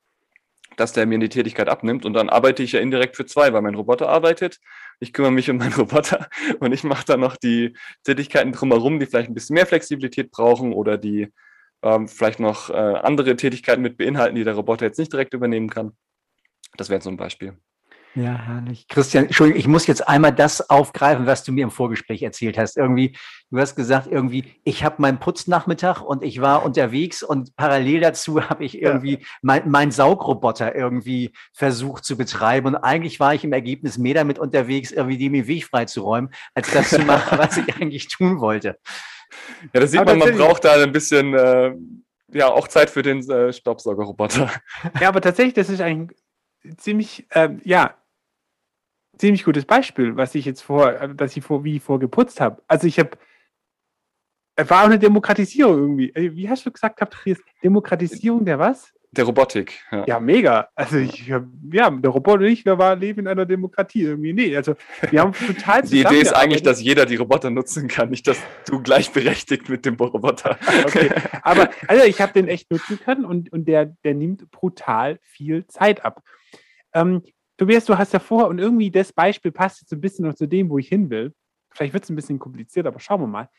[0.76, 2.06] dass der mir die Tätigkeit abnimmt.
[2.06, 4.58] Und dann arbeite ich ja indirekt für zwei, weil mein Roboter arbeitet,
[5.00, 6.28] ich kümmere mich um meinen Roboter
[6.60, 10.72] und ich mache dann noch die Tätigkeiten drumherum, die vielleicht ein bisschen mehr Flexibilität brauchen
[10.72, 11.32] oder die
[11.82, 15.68] ähm, vielleicht noch äh, andere Tätigkeiten mit beinhalten, die der Roboter jetzt nicht direkt übernehmen
[15.68, 15.92] kann.
[16.76, 17.58] Das wäre so ein Beispiel.
[18.14, 18.88] Ja, herrlich.
[18.88, 22.76] Christian, Entschuldigung, ich muss jetzt einmal das aufgreifen, was du mir im Vorgespräch erzählt hast.
[22.76, 23.16] Irgendwie,
[23.50, 28.42] du hast gesagt, irgendwie, ich habe meinen Putznachmittag und ich war unterwegs und parallel dazu
[28.50, 29.26] habe ich irgendwie ja.
[29.40, 32.66] mein, mein Saugroboter irgendwie versucht zu betreiben.
[32.66, 36.90] Und eigentlich war ich im Ergebnis mehr damit unterwegs, irgendwie dem Weg freizuräumen, als das
[36.90, 38.78] zu machen, was ich eigentlich tun wollte.
[39.72, 41.74] Ja, das sieht aber man, man braucht da ein bisschen, äh,
[42.32, 44.50] ja, auch Zeit für den äh, Staubsaugerroboter.
[45.00, 46.18] Ja, aber tatsächlich, das ist eigentlich
[46.76, 47.96] ziemlich, äh, ja,
[49.18, 52.62] ziemlich gutes Beispiel, was ich jetzt vor, äh, dass ich vor, wie ich vorgeputzt habe.
[52.66, 53.10] Also ich habe,
[54.56, 56.10] war auch eine Demokratisierung irgendwie.
[56.10, 57.16] Äh, wie hast du gesagt gehabt,
[57.62, 58.92] Demokratisierung der was?
[59.14, 59.78] Der Robotik.
[59.90, 60.68] Ja, ja mega.
[60.74, 61.44] Also ich ja,
[61.90, 64.32] der Roboter und ich, wir waren leben in einer Demokratie irgendwie.
[64.32, 64.74] Nee, also
[65.10, 68.38] wir haben total Die Idee ist eigentlich, dass jeder die Roboter nutzen kann, nicht, dass
[68.66, 70.58] du gleichberechtigt mit dem Roboter.
[70.86, 71.10] okay.
[71.42, 75.66] Aber also ich habe den echt nutzen können und, und der, der nimmt brutal viel
[75.66, 76.22] Zeit ab.
[76.94, 77.22] Ähm,
[77.58, 80.46] Tobias, du hast ja vor und irgendwie das Beispiel passt jetzt ein bisschen noch zu
[80.46, 81.34] dem, wo ich hin will.
[81.70, 83.50] Vielleicht wird es ein bisschen kompliziert, aber schauen wir mal.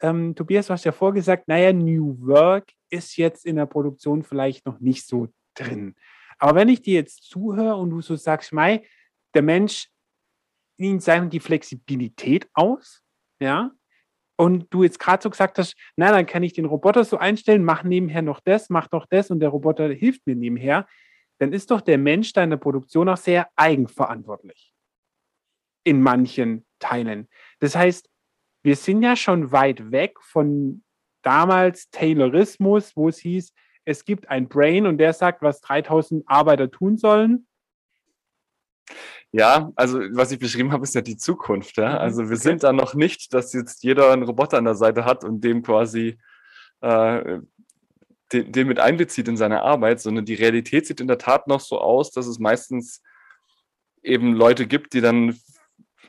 [0.00, 4.66] Ähm, Tobias, du hast ja vorgesagt, naja, New Work ist jetzt in der Produktion vielleicht
[4.66, 5.96] noch nicht so drin.
[6.38, 8.86] Aber wenn ich dir jetzt zuhöre und du so sagst, Mai,
[9.34, 9.88] der Mensch
[10.78, 13.02] nimmt seinem die Flexibilität aus,
[13.40, 13.72] ja,
[14.36, 17.64] und du jetzt gerade so gesagt hast, na, dann kann ich den Roboter so einstellen,
[17.64, 20.86] mach nebenher noch das, mach doch das und der Roboter hilft mir nebenher,
[21.38, 24.74] dann ist doch der Mensch deiner Produktion auch sehr eigenverantwortlich.
[25.84, 27.28] In manchen Teilen.
[27.60, 28.08] Das heißt,
[28.62, 30.82] wir sind ja schon weit weg von
[31.22, 33.52] damals Taylorismus, wo es hieß,
[33.84, 37.46] es gibt ein Brain und der sagt, was 3000 Arbeiter tun sollen.
[39.32, 41.78] Ja, also was ich beschrieben habe, ist ja die Zukunft.
[41.78, 41.96] Ja?
[41.96, 42.42] Also wir okay.
[42.42, 45.62] sind da noch nicht, dass jetzt jeder einen Roboter an der Seite hat und dem
[45.62, 46.18] quasi
[46.82, 47.40] äh,
[48.32, 51.60] den, den mit einbezieht in seine Arbeit, sondern die Realität sieht in der Tat noch
[51.60, 53.02] so aus, dass es meistens
[54.02, 55.38] eben Leute gibt, die dann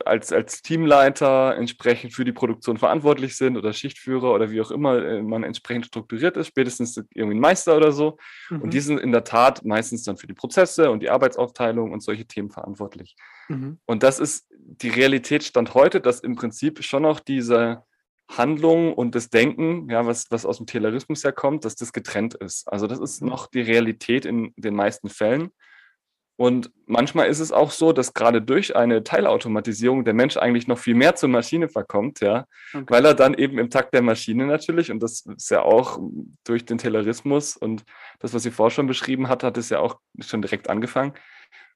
[0.05, 5.03] als, als Teamleiter entsprechend für die Produktion verantwortlich sind oder Schichtführer oder wie auch immer
[5.03, 8.17] äh, man entsprechend strukturiert ist, spätestens irgendwie ein Meister oder so.
[8.49, 8.61] Mhm.
[8.61, 12.01] Und die sind in der Tat meistens dann für die Prozesse und die Arbeitsaufteilung und
[12.01, 13.15] solche Themen verantwortlich.
[13.49, 13.79] Mhm.
[13.85, 17.83] Und das ist die Realität Stand heute, dass im Prinzip schon noch diese
[18.29, 22.71] Handlung und das Denken, ja, was, was aus dem Taylorismus herkommt, dass das getrennt ist.
[22.71, 23.29] Also das ist mhm.
[23.29, 25.49] noch die Realität in den meisten Fällen.
[26.35, 30.79] Und manchmal ist es auch so, dass gerade durch eine Teilautomatisierung der Mensch eigentlich noch
[30.79, 32.85] viel mehr zur Maschine verkommt, ja, okay.
[32.87, 35.99] weil er dann eben im Takt der Maschine natürlich, und das ist ja auch
[36.43, 37.83] durch den Taylorismus und
[38.19, 41.13] das, was sie vorher schon beschrieben hat, hat es ja auch schon direkt angefangen,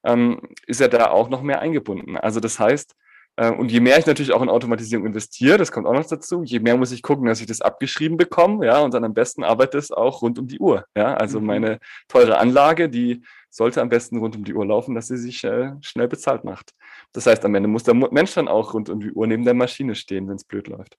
[0.03, 2.17] ähm, ist er da auch noch mehr eingebunden.
[2.17, 2.95] Also das heißt,
[3.37, 6.59] und je mehr ich natürlich auch in Automatisierung investiere, das kommt auch noch dazu, je
[6.59, 9.75] mehr muss ich gucken, dass ich das abgeschrieben bekomme, ja, und dann am besten arbeitet
[9.75, 11.13] es auch rund um die Uhr, ja.
[11.13, 11.45] Also mhm.
[11.45, 15.43] meine teure Anlage, die sollte am besten rund um die Uhr laufen, dass sie sich
[15.43, 16.71] äh, schnell bezahlt macht.
[17.13, 19.53] Das heißt, am Ende muss der Mensch dann auch rund um die Uhr neben der
[19.53, 20.97] Maschine stehen, wenn es blöd läuft.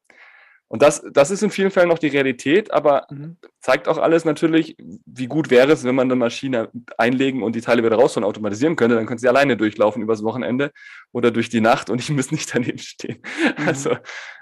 [0.68, 3.38] Und das, das ist in vielen Fällen noch die Realität, aber mhm.
[3.59, 7.62] zeigt auch alles natürlich, wie gut wäre es, wenn man eine Maschine einlegen und die
[7.62, 8.94] Teile wieder raus und automatisieren könnte.
[8.94, 10.70] Dann könnte sie alleine durchlaufen übers Wochenende
[11.11, 13.22] oder durch die Nacht und ich muss nicht daneben stehen.
[13.57, 13.68] Mhm.
[13.68, 13.96] Also,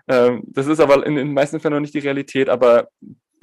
[0.08, 2.88] ähm, das ist aber in den meisten Fällen noch nicht die Realität, aber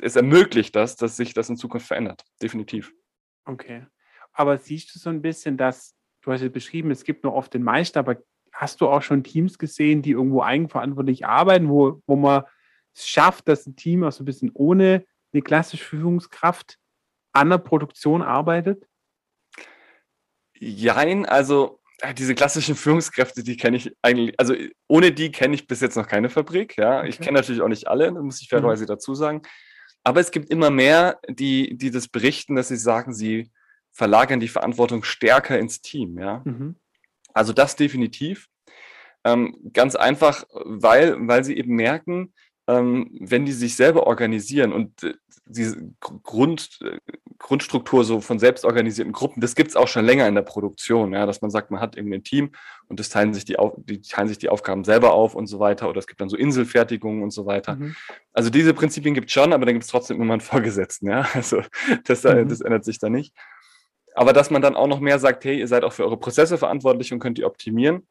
[0.01, 2.23] es ermöglicht das, dass sich das in Zukunft verändert.
[2.41, 2.91] Definitiv.
[3.45, 3.85] Okay.
[4.33, 7.53] Aber siehst du so ein bisschen, dass, du hast ja beschrieben, es gibt nur oft
[7.53, 8.17] den Meister, aber
[8.51, 12.43] hast du auch schon Teams gesehen, die irgendwo eigenverantwortlich arbeiten, wo, wo man
[12.95, 16.77] es schafft, dass ein Team auch so ein bisschen ohne eine klassische Führungskraft
[17.33, 18.87] an der Produktion arbeitet?
[20.59, 24.53] Jein, also äh, diese klassischen Führungskräfte, die kenne ich eigentlich, also
[24.87, 26.77] ohne die kenne ich bis jetzt noch keine Fabrik.
[26.77, 27.09] Ja, okay.
[27.09, 28.87] ich kenne natürlich auch nicht alle, muss ich fairerweise mhm.
[28.87, 29.41] dazu sagen.
[30.03, 33.51] Aber es gibt immer mehr, die, die das berichten, dass sie sagen, sie
[33.91, 36.17] verlagern die Verantwortung stärker ins Team.
[36.19, 36.75] Ja, mhm.
[37.33, 38.47] also das definitiv.
[39.25, 42.33] Ähm, ganz einfach, weil, weil sie eben merken,
[42.67, 45.13] ähm, wenn die sich selber organisieren und äh,
[45.45, 46.97] diese Grund, äh,
[47.37, 51.25] Grundstruktur so von selbstorganisierten Gruppen, das gibt es auch schon länger in der Produktion, ja,
[51.25, 52.51] dass man sagt, man hat irgendwie ein Team
[52.87, 55.89] und das teilen sich die, die teilen sich die Aufgaben selber auf und so weiter
[55.89, 57.75] oder es gibt dann so Inselfertigungen und so weiter.
[57.75, 57.95] Mhm.
[58.31, 61.27] Also diese Prinzipien gibt es schon, aber dann gibt es trotzdem immer einen Vorgesetzten, ja,
[61.33, 61.61] also
[62.05, 62.49] das, äh, mhm.
[62.49, 63.35] das ändert sich da nicht.
[64.15, 66.57] Aber dass man dann auch noch mehr sagt, hey, ihr seid auch für eure Prozesse
[66.57, 68.07] verantwortlich und könnt die optimieren.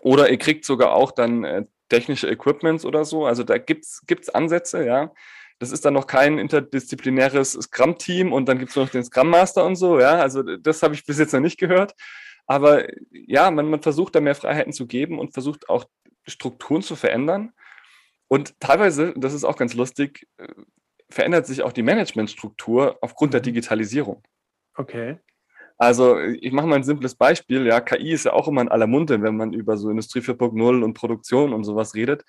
[0.00, 3.26] Oder ihr kriegt sogar auch dann äh, technische Equipments oder so.
[3.26, 5.12] Also da gibt es Ansätze, ja.
[5.58, 9.64] Das ist dann noch kein interdisziplinäres Scrum-Team und dann gibt es noch den Scrum Master
[9.64, 10.20] und so, ja.
[10.20, 11.94] Also das habe ich bis jetzt noch nicht gehört.
[12.46, 15.86] Aber ja, man, man versucht da mehr Freiheiten zu geben und versucht auch
[16.26, 17.52] Strukturen zu verändern.
[18.28, 20.46] Und teilweise, das ist auch ganz lustig, äh,
[21.10, 23.44] verändert sich auch die Managementstruktur aufgrund der mhm.
[23.44, 24.22] Digitalisierung.
[24.74, 25.18] Okay.
[25.78, 27.64] Also ich mache mal ein simples Beispiel.
[27.66, 30.82] Ja, KI ist ja auch immer in aller Munde, wenn man über so Industrie 4.0
[30.82, 32.24] und Produktion und sowas redet.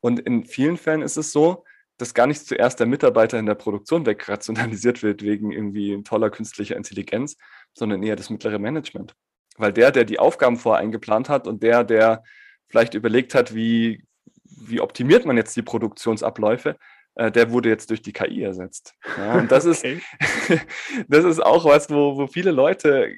[0.00, 1.64] Und in vielen Fällen ist es so,
[1.98, 6.76] dass gar nicht zuerst der Mitarbeiter in der Produktion wegrationalisiert wird wegen irgendwie toller künstlicher
[6.76, 7.36] Intelligenz,
[7.74, 9.14] sondern eher das mittlere Management.
[9.56, 12.22] Weil der, der die Aufgaben vorher eingeplant hat und der, der
[12.68, 14.04] vielleicht überlegt hat, wie,
[14.44, 16.76] wie optimiert man jetzt die Produktionsabläufe,
[17.16, 18.94] der wurde jetzt durch die KI ersetzt.
[19.18, 20.00] Ja, und das okay.
[20.48, 20.66] ist,
[21.08, 23.14] das ist auch was, wo, wo viele Leute,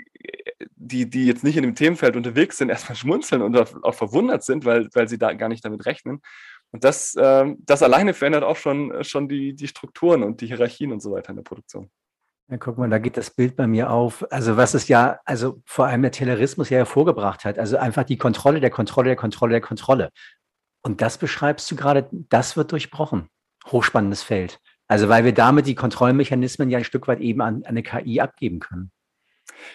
[0.76, 4.64] die, die jetzt nicht in dem Themenfeld unterwegs sind, erstmal schmunzeln und auch verwundert sind,
[4.64, 6.20] weil, weil sie da gar nicht damit rechnen.
[6.72, 10.90] Und das, äh, das alleine verändert auch schon, schon die, die Strukturen und die Hierarchien
[10.90, 11.88] und so weiter in der Produktion.
[12.50, 14.26] Ja, guck mal, da geht das Bild bei mir auf.
[14.30, 18.18] Also was es ja, also vor allem der Taylorismus ja hervorgebracht hat, also einfach die
[18.18, 20.10] Kontrolle der Kontrolle der Kontrolle der Kontrolle.
[20.82, 23.30] Und das beschreibst du gerade, das wird durchbrochen
[23.66, 24.60] hochspannendes Feld.
[24.86, 28.20] Also weil wir damit die Kontrollmechanismen ja ein Stück weit eben an, an eine KI
[28.20, 28.90] abgeben können.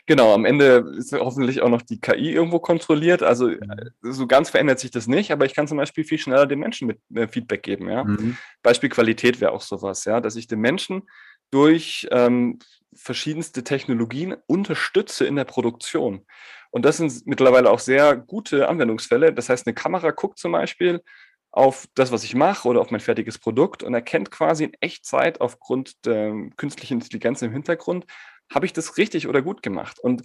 [0.06, 3.24] Genau, am Ende ist hoffentlich auch noch die KI irgendwo kontrolliert.
[3.24, 3.92] Also mhm.
[4.02, 6.88] so ganz verändert sich das nicht, aber ich kann zum Beispiel viel schneller den Menschen
[6.88, 7.90] mit äh, Feedback geben.
[7.90, 8.04] Ja?
[8.04, 8.38] Mhm.
[8.62, 11.04] Beispiel Qualität wäre auch sowas, ja, dass ich den Menschen
[11.52, 12.60] durch ähm,
[12.94, 16.26] verschiedenste Technologien unterstütze in der Produktion.
[16.72, 19.34] Und das sind mittlerweile auch sehr gute Anwendungsfälle.
[19.34, 21.02] Das heißt, eine Kamera guckt zum Beispiel,
[21.52, 25.42] auf das, was ich mache oder auf mein fertiges Produkt und erkennt quasi in Echtzeit
[25.42, 28.06] aufgrund der künstlichen Intelligenz im Hintergrund,
[28.54, 30.00] habe ich das richtig oder gut gemacht.
[30.00, 30.24] Und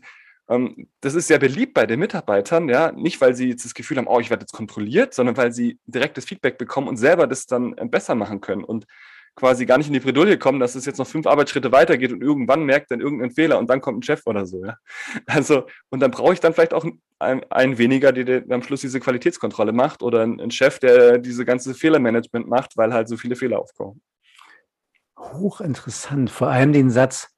[0.48, 3.96] ähm, das ist sehr beliebt bei den Mitarbeitern, ja, nicht weil sie jetzt das Gefühl
[3.96, 7.46] haben, oh, ich werde jetzt kontrolliert, sondern weil sie direktes Feedback bekommen und selber das
[7.46, 8.64] dann äh, besser machen können.
[8.64, 8.86] Und
[9.36, 12.22] quasi gar nicht in die Bredouille kommen, dass es jetzt noch fünf Arbeitsschritte weitergeht und
[12.22, 14.64] irgendwann merkt dann irgendeinen Fehler und dann kommt ein Chef oder so.
[14.64, 14.76] Ja?
[15.26, 16.84] Also, und dann brauche ich dann vielleicht auch
[17.18, 21.44] einen, einen weniger, der, der, am Schluss diese Qualitätskontrolle macht oder einen Chef, der diese
[21.44, 24.00] ganze Fehlermanagement macht, weil halt so viele Fehler aufkommen.
[25.18, 26.30] Hochinteressant.
[26.30, 27.30] Vor allem den Satz,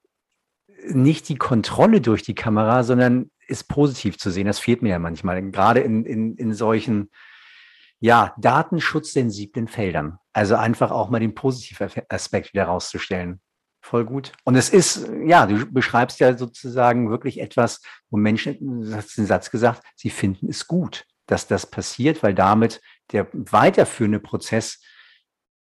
[0.88, 4.46] nicht die Kontrolle durch die Kamera, sondern ist positiv zu sehen.
[4.46, 7.10] Das fehlt mir ja manchmal, gerade in, in, in solchen
[8.00, 10.18] ja, datenschutzsensiblen Feldern.
[10.32, 13.40] Also einfach auch mal den positiven Aspekt wieder rauszustellen.
[13.80, 14.32] Voll gut.
[14.44, 19.26] Und es ist, ja, du beschreibst ja sozusagen wirklich etwas, wo Menschen, du hast den
[19.26, 22.82] Satz gesagt, sie finden es gut, dass das passiert, weil damit
[23.12, 24.82] der weiterführende Prozess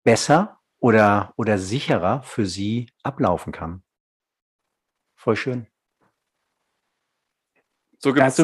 [0.03, 3.83] besser oder, oder sicherer für sie ablaufen kann.
[5.15, 5.70] Voll schön.
[8.03, 8.39] So gibt es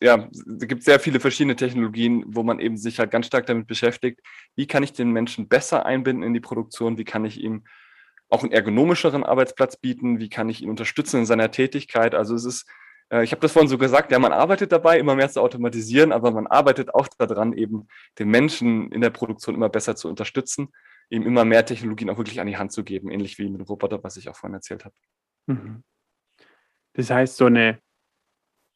[0.00, 0.28] äh, ja,
[0.60, 4.20] gibt sehr viele verschiedene Technologien, wo man eben sich halt ganz stark damit beschäftigt,
[4.54, 7.64] wie kann ich den Menschen besser einbinden in die Produktion, wie kann ich ihm
[8.28, 12.14] auch einen ergonomischeren Arbeitsplatz bieten, wie kann ich ihn unterstützen in seiner Tätigkeit.
[12.14, 12.70] Also es ist,
[13.10, 16.12] äh, ich habe das vorhin so gesagt, ja, man arbeitet dabei, immer mehr zu automatisieren,
[16.12, 17.88] aber man arbeitet auch daran, eben
[18.20, 20.68] den Menschen in der Produktion immer besser zu unterstützen,
[21.10, 23.66] ihm immer mehr Technologien auch wirklich an die Hand zu geben, ähnlich wie mit dem
[23.66, 24.94] Roboter, was ich auch vorhin erzählt habe.
[25.46, 25.82] Mhm.
[26.94, 27.80] Das heißt, so eine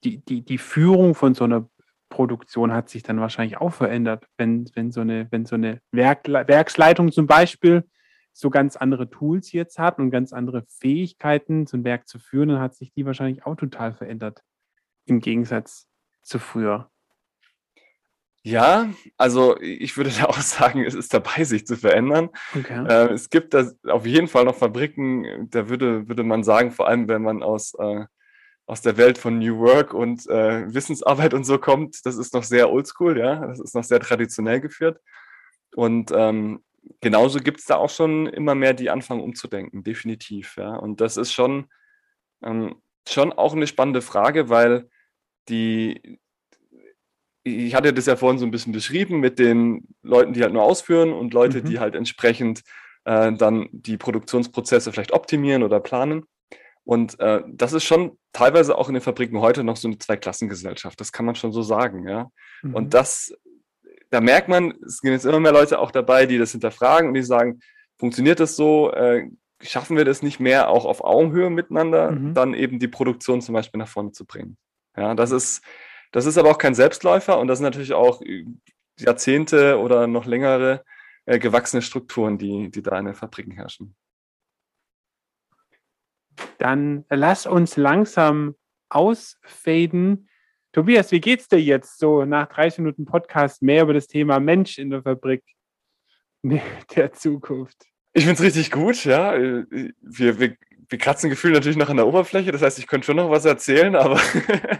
[0.04, 1.68] die, die, die Führung von so einer
[2.08, 6.28] Produktion hat sich dann wahrscheinlich auch verändert, wenn, wenn so eine, wenn so eine Werk,
[6.28, 7.84] Werksleitung zum Beispiel
[8.32, 12.50] so ganz andere Tools jetzt hat und ganz andere Fähigkeiten, so ein Werk zu führen,
[12.50, 14.42] dann hat sich die wahrscheinlich auch total verändert
[15.06, 15.88] im Gegensatz
[16.22, 16.90] zu früher.
[18.42, 22.28] Ja, also ich würde da auch sagen, es ist dabei, sich zu verändern.
[22.54, 22.86] Okay.
[22.86, 26.86] Äh, es gibt da auf jeden Fall noch Fabriken, da würde, würde man sagen, vor
[26.86, 28.04] allem wenn man aus äh,
[28.66, 32.42] aus der Welt von New Work und äh, Wissensarbeit und so kommt, das ist noch
[32.42, 35.00] sehr oldschool, ja, das ist noch sehr traditionell geführt.
[35.74, 36.64] Und ähm,
[37.00, 40.74] genauso gibt es da auch schon immer mehr, die anfangen umzudenken, definitiv, ja.
[40.74, 41.66] Und das ist schon,
[42.42, 42.76] ähm,
[43.08, 44.90] schon auch eine spannende Frage, weil
[45.48, 46.18] die,
[47.44, 50.64] ich hatte das ja vorhin so ein bisschen beschrieben mit den Leuten, die halt nur
[50.64, 51.66] ausführen und Leute, mhm.
[51.66, 52.64] die halt entsprechend
[53.04, 56.26] äh, dann die Produktionsprozesse vielleicht optimieren oder planen.
[56.86, 61.00] Und äh, das ist schon teilweise auch in den Fabriken heute noch so eine Zweiklassengesellschaft.
[61.00, 62.30] Das kann man schon so sagen, ja.
[62.62, 62.74] Mhm.
[62.74, 63.34] Und das,
[64.10, 67.14] da merkt man, es sind jetzt immer mehr Leute auch dabei, die das hinterfragen und
[67.14, 67.58] die sagen,
[67.98, 68.92] funktioniert das so?
[68.92, 69.28] Äh,
[69.60, 72.34] schaffen wir das nicht mehr auch auf Augenhöhe miteinander, mhm.
[72.34, 74.56] dann eben die Produktion zum Beispiel nach vorne zu bringen?
[74.96, 75.64] Ja, das ist,
[76.12, 78.22] das ist aber auch kein Selbstläufer und das sind natürlich auch
[78.96, 80.84] Jahrzehnte oder noch längere
[81.24, 83.96] äh, gewachsene Strukturen, die, die da in den Fabriken herrschen
[86.58, 88.54] dann lass uns langsam
[88.88, 90.28] ausfaden.
[90.72, 94.78] Tobias, wie geht's dir jetzt so nach 30 Minuten Podcast mehr über das Thema Mensch
[94.78, 95.42] in der Fabrik
[96.94, 97.86] der Zukunft?
[98.12, 99.34] Ich finde es richtig gut, ja.
[99.38, 100.56] Wir, wir,
[100.88, 102.52] wir kratzen Gefühl natürlich noch an der Oberfläche.
[102.52, 104.20] Das heißt, ich könnte schon noch was erzählen, aber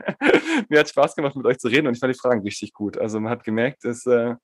[0.68, 2.96] mir hat Spaß gemacht, mit euch zu reden und ich fand die Fragen richtig gut.
[2.96, 4.34] Also man hat gemerkt, dass äh,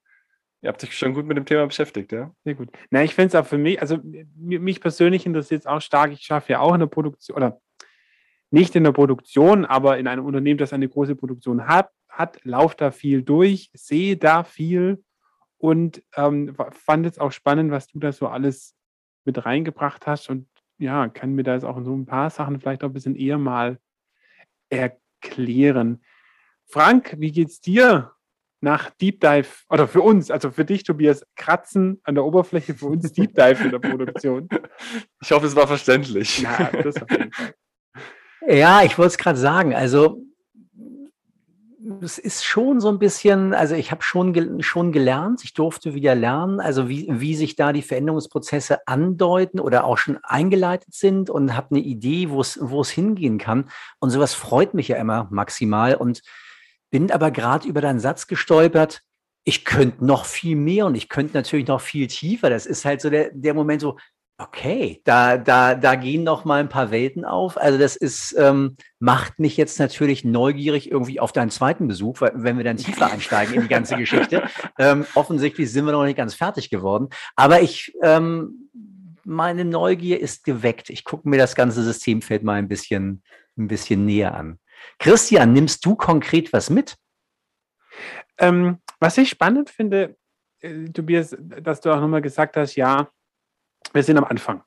[0.63, 2.33] Ihr habt euch schon gut mit dem Thema beschäftigt, ja?
[2.45, 2.69] Sehr gut.
[2.91, 6.13] Na, ich finde es auch für mich, also mich persönlich interessiert es auch stark.
[6.13, 7.61] Ich schaffe ja auch in der Produktion, oder
[8.51, 12.77] nicht in der Produktion, aber in einem Unternehmen, das eine große Produktion hat, hat laufe
[12.77, 15.03] da viel durch, sehe da viel
[15.59, 18.77] und ähm, fand es auch spannend, was du da so alles
[19.25, 20.49] mit reingebracht hast und
[20.79, 23.39] ja, kann mir da jetzt auch so ein paar Sachen vielleicht auch ein bisschen eher
[23.39, 23.79] mal
[24.69, 26.05] erklären.
[26.67, 28.13] Frank, wie geht's dir?
[28.63, 32.87] Nach Deep Dive, oder für uns, also für dich, Tobias, Kratzen an der Oberfläche, für
[32.87, 34.49] uns Deep Dive in der Produktion.
[35.21, 36.43] Ich hoffe, es war verständlich.
[36.43, 37.55] Ja, das auf jeden Fall.
[38.49, 39.75] Ja, ich wollte es gerade sagen.
[39.75, 40.23] Also
[42.01, 46.15] es ist schon so ein bisschen, also ich habe schon, schon gelernt, ich durfte wieder
[46.15, 51.57] lernen, also wie, wie sich da die Veränderungsprozesse andeuten oder auch schon eingeleitet sind und
[51.57, 53.69] habe eine Idee, wo es hingehen kann.
[53.99, 55.97] Und sowas freut mich ja immer maximal.
[55.97, 56.23] Und
[56.93, 59.01] bin aber gerade über deinen Satz gestolpert.
[59.45, 62.51] Ich könnte noch viel mehr und ich könnte natürlich noch viel tiefer.
[62.51, 63.97] Das ist halt so der, der Moment so,
[64.39, 67.57] okay, da, da, da gehen noch mal ein paar Welten auf.
[67.57, 72.33] Also das ist, ähm, macht mich jetzt natürlich neugierig irgendwie auf deinen zweiten Besuch, weil,
[72.35, 74.45] wenn wir dann tiefer einsteigen in die ganze Geschichte.
[74.79, 77.09] Ähm, offensichtlich sind wir noch nicht ganz fertig geworden.
[77.35, 78.69] Aber ich, ähm,
[79.25, 80.91] meine Neugier ist geweckt.
[80.91, 83.23] Ich gucke mir das ganze Systemfeld mal ein bisschen,
[83.57, 84.59] ein bisschen näher an.
[84.99, 86.97] Christian, nimmst du konkret was mit?
[88.39, 90.17] Ähm, was ich spannend finde,
[90.61, 93.11] äh, Tobias, dass du auch nochmal gesagt hast, ja,
[93.93, 94.63] wir sind am Anfang.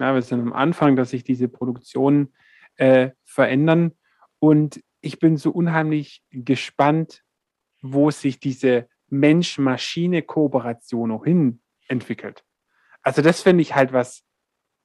[0.00, 2.34] Ja, wir sind am Anfang, dass sich diese Produktionen
[2.76, 3.92] äh, verändern.
[4.38, 7.22] Und ich bin so unheimlich gespannt,
[7.82, 12.42] wo sich diese Mensch-Maschine-Kooperation noch hin entwickelt.
[13.02, 14.24] also das finde ich halt was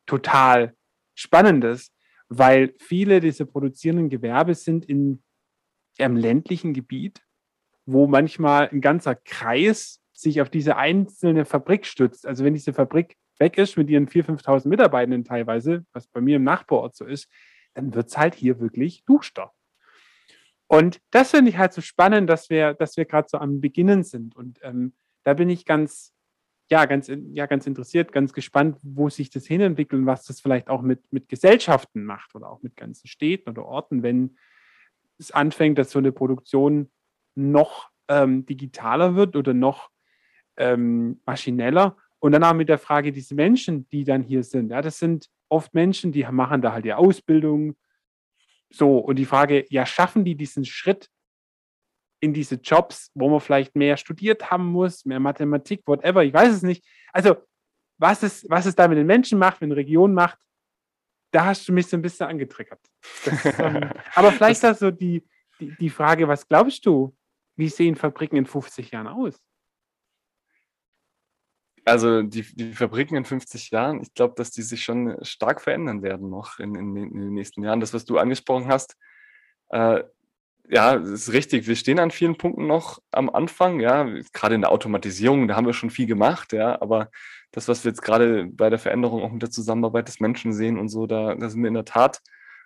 [0.06, 0.76] total
[1.16, 1.94] Spannendes,
[2.30, 5.24] weil viele dieser produzierenden Gewerbe sind in
[5.98, 7.22] einem ländlichen Gebiet,
[7.86, 12.26] wo manchmal ein ganzer Kreis sich auf diese einzelne Fabrik stützt.
[12.26, 16.36] Also wenn diese Fabrik weg ist mit ihren 4.000, 5.000 Mitarbeitenden teilweise, was bei mir
[16.36, 17.30] im Nachbarort so ist,
[17.74, 19.54] dann wird es halt hier wirklich duster.
[20.68, 24.04] Und das finde ich halt so spannend, dass wir, dass wir gerade so am Beginnen
[24.04, 24.36] sind.
[24.36, 26.14] Und ähm, da bin ich ganz,
[26.72, 30.70] ja, ganz, ja, ganz interessiert, ganz gespannt, wo sich das hinentwickelt und was das vielleicht
[30.70, 34.38] auch mit, mit Gesellschaften macht oder auch mit ganzen Städten oder Orten, wenn
[35.18, 36.92] es anfängt, dass so eine Produktion
[37.36, 39.90] noch ähm, digitaler wird oder noch
[40.58, 41.98] ähm, maschineller.
[42.20, 45.30] Und dann auch mit der Frage, diese Menschen, die dann hier sind, ja, das sind
[45.48, 47.76] oft Menschen, die machen da halt die Ausbildung.
[48.70, 51.10] So, und die Frage, ja, schaffen die diesen Schritt
[52.20, 56.54] in diese Jobs, wo man vielleicht mehr studiert haben muss, mehr Mathematik, whatever, ich weiß
[56.54, 56.86] es nicht.
[57.14, 57.38] Also,
[57.98, 60.38] was es, was es da mit den Menschen macht, mit den Regionen macht,
[61.32, 62.80] da hast du mich so ein bisschen angetriggert.
[63.26, 65.26] Das, ähm, aber vielleicht das so die,
[65.60, 67.16] die, die Frage, was glaubst du,
[67.56, 69.40] wie sehen Fabriken in 50 Jahren aus?
[71.86, 76.02] Also die, die Fabriken in 50 Jahren, ich glaube, dass die sich schon stark verändern
[76.02, 77.80] werden noch in, in, in den nächsten Jahren.
[77.80, 78.96] Das, was du angesprochen hast,
[79.70, 80.04] äh,
[80.70, 81.68] ja, ist richtig.
[81.68, 85.66] Wir stehen an vielen Punkten noch am Anfang, ja, gerade in der Automatisierung, da haben
[85.66, 87.10] wir schon viel gemacht, ja, aber
[87.52, 90.78] das, was wir jetzt gerade bei der Veränderung auch mit der Zusammenarbeit des Menschen sehen
[90.78, 92.22] und so, da, da sind wir in der Tat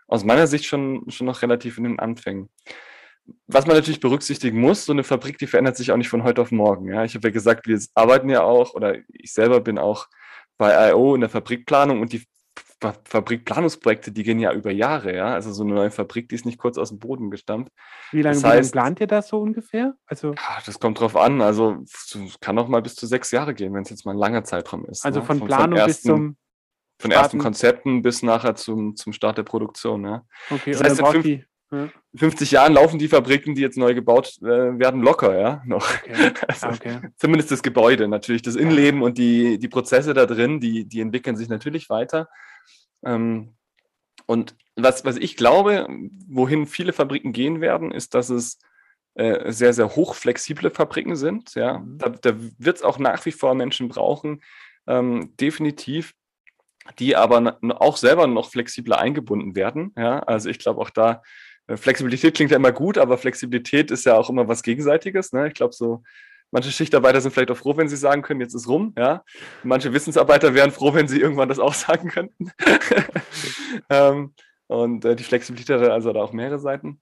[0.07, 2.49] aus meiner Sicht schon, schon noch relativ in den Anfängen
[3.47, 6.41] was man natürlich berücksichtigen muss, so eine Fabrik, die verändert sich auch nicht von heute
[6.41, 6.89] auf morgen.
[6.89, 10.07] Ja, ich habe ja gesagt, wir arbeiten ja auch, oder ich selber bin auch
[10.57, 11.15] bei I.O.
[11.15, 12.23] in der Fabrikplanung und die
[13.05, 15.27] Fabrikplanungsprojekte, die gehen ja über Jahre, ja.
[15.27, 17.69] Also so eine neue Fabrik, die ist nicht kurz aus dem Boden gestammt.
[18.11, 19.95] Wie lange, das heißt, wie lange plant ihr das so ungefähr?
[20.05, 21.41] Also ja, das kommt drauf an.
[21.41, 24.17] Also es kann auch mal bis zu sechs Jahre gehen, wenn es jetzt mal ein
[24.17, 25.05] langer Zeitraum ist.
[25.05, 25.25] Also ne?
[25.25, 26.37] von Planung ersten, bis zum
[26.99, 30.05] von ersten Konzepten bis nachher zum, zum Start der Produktion.
[30.05, 30.25] Ja.
[30.49, 33.93] Okay, das heißt, in fünf, die, in 50 Jahren laufen die Fabriken, die jetzt neu
[33.93, 35.87] gebaut äh, werden, locker, ja, noch.
[36.03, 36.31] Okay.
[36.47, 36.99] Also, okay.
[37.17, 41.35] Zumindest das Gebäude, natürlich das Innenleben und die, die Prozesse da drin, die, die entwickeln
[41.35, 42.29] sich natürlich weiter.
[43.05, 43.55] Ähm,
[44.25, 45.87] und was, was ich glaube,
[46.27, 48.59] wohin viele Fabriken gehen werden, ist, dass es
[49.15, 51.53] äh, sehr, sehr hochflexible Fabriken sind.
[51.55, 51.79] Ja.
[51.79, 51.97] Mhm.
[51.99, 54.41] Da, da wird es auch nach wie vor Menschen brauchen,
[54.87, 56.13] ähm, definitiv,
[56.99, 59.93] die aber auch selber noch flexibler eingebunden werden.
[59.97, 60.19] Ja.
[60.19, 61.21] Also ich glaube auch da,
[61.67, 65.31] äh, Flexibilität klingt ja immer gut, aber Flexibilität ist ja auch immer was Gegenseitiges.
[65.31, 65.47] Ne?
[65.47, 66.03] Ich glaube, so
[66.53, 68.93] manche Schichtarbeiter sind vielleicht auch froh, wenn sie sagen können, jetzt ist rum.
[68.95, 69.23] Ja?
[69.63, 72.51] Manche Wissensarbeiter wären froh, wenn sie irgendwann das auch sagen könnten.
[73.89, 74.33] ähm,
[74.67, 77.01] und äh, die Flexibilität hat also da auch mehrere Seiten.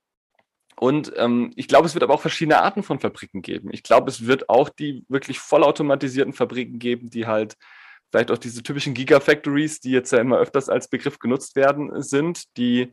[0.76, 3.68] Und ähm, ich glaube, es wird aber auch verschiedene Arten von Fabriken geben.
[3.72, 7.56] Ich glaube, es wird auch die wirklich vollautomatisierten Fabriken geben, die halt
[8.10, 12.56] vielleicht auch diese typischen Gigafactories, die jetzt ja immer öfters als Begriff genutzt werden, sind,
[12.56, 12.92] die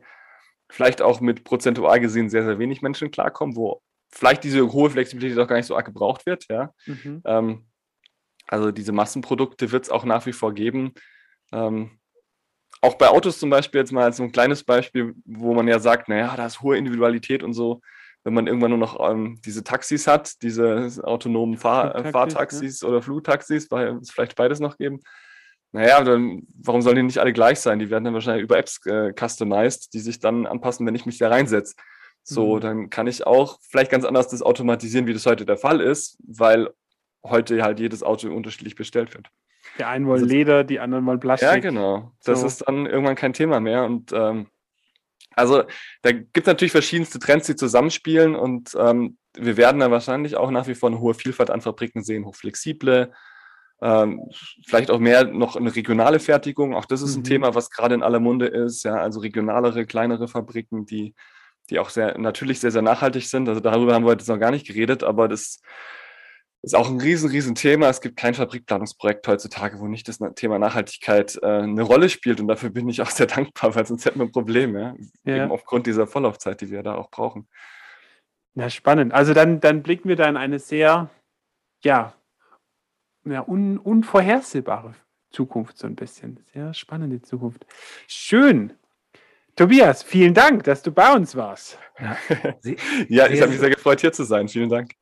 [0.70, 3.82] vielleicht auch mit prozentual gesehen sehr, sehr wenig Menschen klarkommen, wo
[4.12, 6.46] vielleicht diese hohe Flexibilität auch gar nicht so arg gebraucht wird.
[6.48, 6.72] Ja?
[6.86, 7.22] Mhm.
[7.24, 7.66] Ähm,
[8.46, 10.92] also diese Massenprodukte wird es auch nach wie vor geben.
[11.52, 11.98] Ähm,
[12.82, 15.78] auch bei Autos zum Beispiel, jetzt mal als so ein kleines Beispiel, wo man ja
[15.78, 17.80] sagt, naja, da ist hohe Individualität und so.
[18.24, 22.88] Wenn man irgendwann nur noch ähm, diese Taxis hat, diese autonomen Fahr Fahrtaxis ja.
[22.88, 25.00] oder Flugtaxis, weil es vielleicht beides noch geben,
[25.72, 27.78] naja, dann, warum sollen die nicht alle gleich sein?
[27.78, 31.18] Die werden dann wahrscheinlich über Apps äh, customized, die sich dann anpassen, wenn ich mich
[31.18, 31.76] da reinsetze.
[32.22, 32.60] So, mhm.
[32.60, 36.18] dann kann ich auch vielleicht ganz anders das automatisieren, wie das heute der Fall ist,
[36.26, 36.70] weil
[37.24, 39.30] heute halt jedes Auto unterschiedlich bestellt wird.
[39.78, 41.48] Die einen wollen also, Leder, die anderen wollen Plastik.
[41.48, 42.12] Ja, genau.
[42.24, 42.46] Das so.
[42.46, 43.84] ist dann irgendwann kein Thema mehr.
[43.84, 44.48] Und ähm,
[45.34, 45.64] also
[46.02, 50.50] da gibt es natürlich verschiedenste Trends, die zusammenspielen und ähm, wir werden dann wahrscheinlich auch
[50.50, 53.12] nach wie vor eine hohe Vielfalt an Fabriken sehen, hochflexible,
[53.80, 54.20] ähm,
[54.66, 56.74] vielleicht auch mehr noch eine regionale Fertigung.
[56.74, 57.24] Auch das ist ein mhm.
[57.24, 58.82] Thema, was gerade in aller Munde ist.
[58.82, 61.14] Ja, also regionalere, kleinere Fabriken, die,
[61.70, 63.48] die auch sehr natürlich sehr, sehr nachhaltig sind.
[63.48, 65.62] Also darüber haben wir jetzt noch gar nicht geredet, aber das
[66.62, 67.88] ist auch ein riesen, riesen Thema.
[67.88, 72.40] Es gibt kein Fabrikplanungsprojekt heutzutage, wo nicht das Thema Nachhaltigkeit äh, eine Rolle spielt.
[72.40, 74.94] Und dafür bin ich auch sehr dankbar, weil sonst hätten wir ein Problem, ja?
[75.24, 75.36] ja.
[75.36, 77.48] Eben aufgrund dieser Vorlaufzeit, die wir da auch brauchen.
[78.54, 79.14] Ja, spannend.
[79.14, 81.08] Also dann, dann blicken wir da in eine sehr,
[81.82, 82.12] ja,
[83.24, 84.94] ja, un, unvorhersehbare
[85.30, 86.44] Zukunft so ein bisschen.
[86.52, 87.64] Sehr spannende Zukunft.
[88.06, 88.74] Schön.
[89.56, 91.78] Tobias, vielen Dank, dass du bei uns warst.
[91.98, 92.16] Ja,
[93.08, 94.48] ja ich habe mich sehr gefreut, hier zu sein.
[94.48, 94.92] Vielen Dank.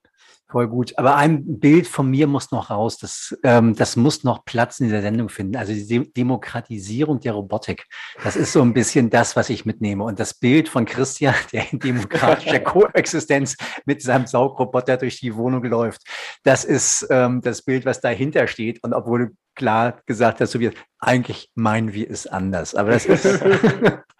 [0.50, 0.96] Voll gut.
[0.96, 2.96] Aber ein Bild von mir muss noch raus.
[2.96, 5.56] Das, ähm, das muss noch Platz in dieser Sendung finden.
[5.56, 7.84] Also die Demokratisierung der Robotik.
[8.24, 10.04] Das ist so ein bisschen das, was ich mitnehme.
[10.04, 15.62] Und das Bild von Christian, der in demokratischer Koexistenz mit seinem Saugroboter durch die Wohnung
[15.64, 16.00] läuft,
[16.44, 18.82] das ist ähm, das Bild, was dahinter steht.
[18.82, 22.74] Und obwohl klar gesagt hast, Tobias, eigentlich meinen wir es anders.
[22.74, 23.42] Aber das ist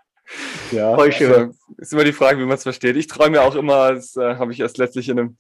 [0.73, 1.33] ja, voll schön.
[1.33, 2.97] Also, ist immer die Frage, wie man es versteht.
[2.97, 5.37] Ich träume ja auch immer, das äh, habe ich erst letztlich in einem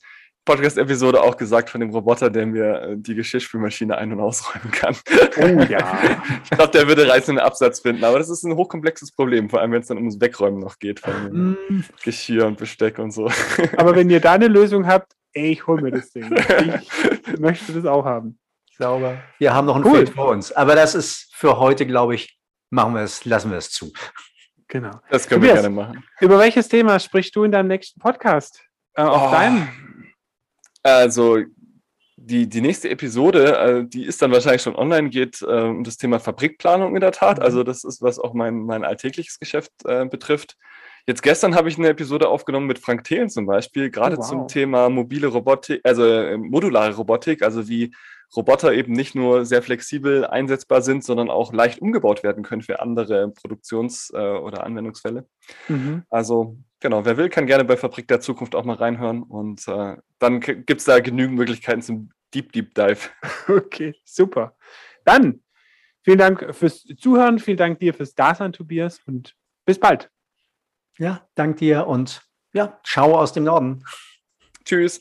[0.48, 4.96] Podcast-Episode auch gesagt von dem Roboter, der mir äh, die Geschirrspülmaschine ein- und ausräumen kann.
[5.36, 5.98] Oh ja.
[6.44, 9.72] ich glaube, der würde reißenden Absatz finden, aber das ist ein hochkomplexes Problem, vor allem
[9.72, 11.84] wenn es dann ums Wegräumen noch geht von mm.
[12.02, 13.30] Geschirr und Besteck und so.
[13.76, 16.34] aber wenn ihr da eine Lösung habt, ey, ich hol mir das Ding.
[17.30, 18.38] Ich möchte das auch haben.
[18.78, 19.18] Sauber.
[19.38, 19.96] Wir haben noch ein cool.
[19.96, 22.38] Feld vor uns, aber das ist für heute, glaube ich,
[22.70, 23.92] machen wir es, lassen wir es zu.
[24.68, 25.00] Genau.
[25.10, 26.04] Das können Tobias, wir gerne machen.
[26.20, 28.62] Über welches Thema sprichst du in deinem nächsten Podcast?
[28.94, 29.34] Äh, auf oh.
[29.34, 29.68] deinem
[30.82, 31.38] also
[32.16, 35.96] die, die nächste Episode, äh, die ist dann wahrscheinlich schon online, geht äh, um das
[35.96, 37.38] Thema Fabrikplanung in der Tat.
[37.38, 37.44] Mhm.
[37.44, 40.56] Also das ist, was auch mein, mein alltägliches Geschäft äh, betrifft.
[41.06, 44.28] Jetzt gestern habe ich eine Episode aufgenommen mit Frank Thelen zum Beispiel, gerade oh, wow.
[44.28, 46.02] zum Thema mobile Robotik, also
[46.36, 47.94] modulare Robotik, also wie
[48.36, 52.80] Roboter eben nicht nur sehr flexibel einsetzbar sind, sondern auch leicht umgebaut werden können für
[52.80, 55.26] andere Produktions- äh, oder Anwendungsfälle.
[55.68, 56.04] Mhm.
[56.10, 59.96] Also genau, wer will, kann gerne bei Fabrik der Zukunft auch mal reinhören und äh,
[60.18, 63.08] dann gibt es da genügend Möglichkeiten zum Deep Deep Dive.
[63.48, 64.56] Okay, super.
[65.04, 65.42] Dann
[66.02, 70.10] vielen Dank fürs Zuhören, vielen Dank dir fürs Dasein, Tobias und bis bald.
[70.98, 72.22] Ja, dank dir und
[72.52, 73.84] ja, ciao aus dem Norden.
[74.64, 75.00] Tschüss.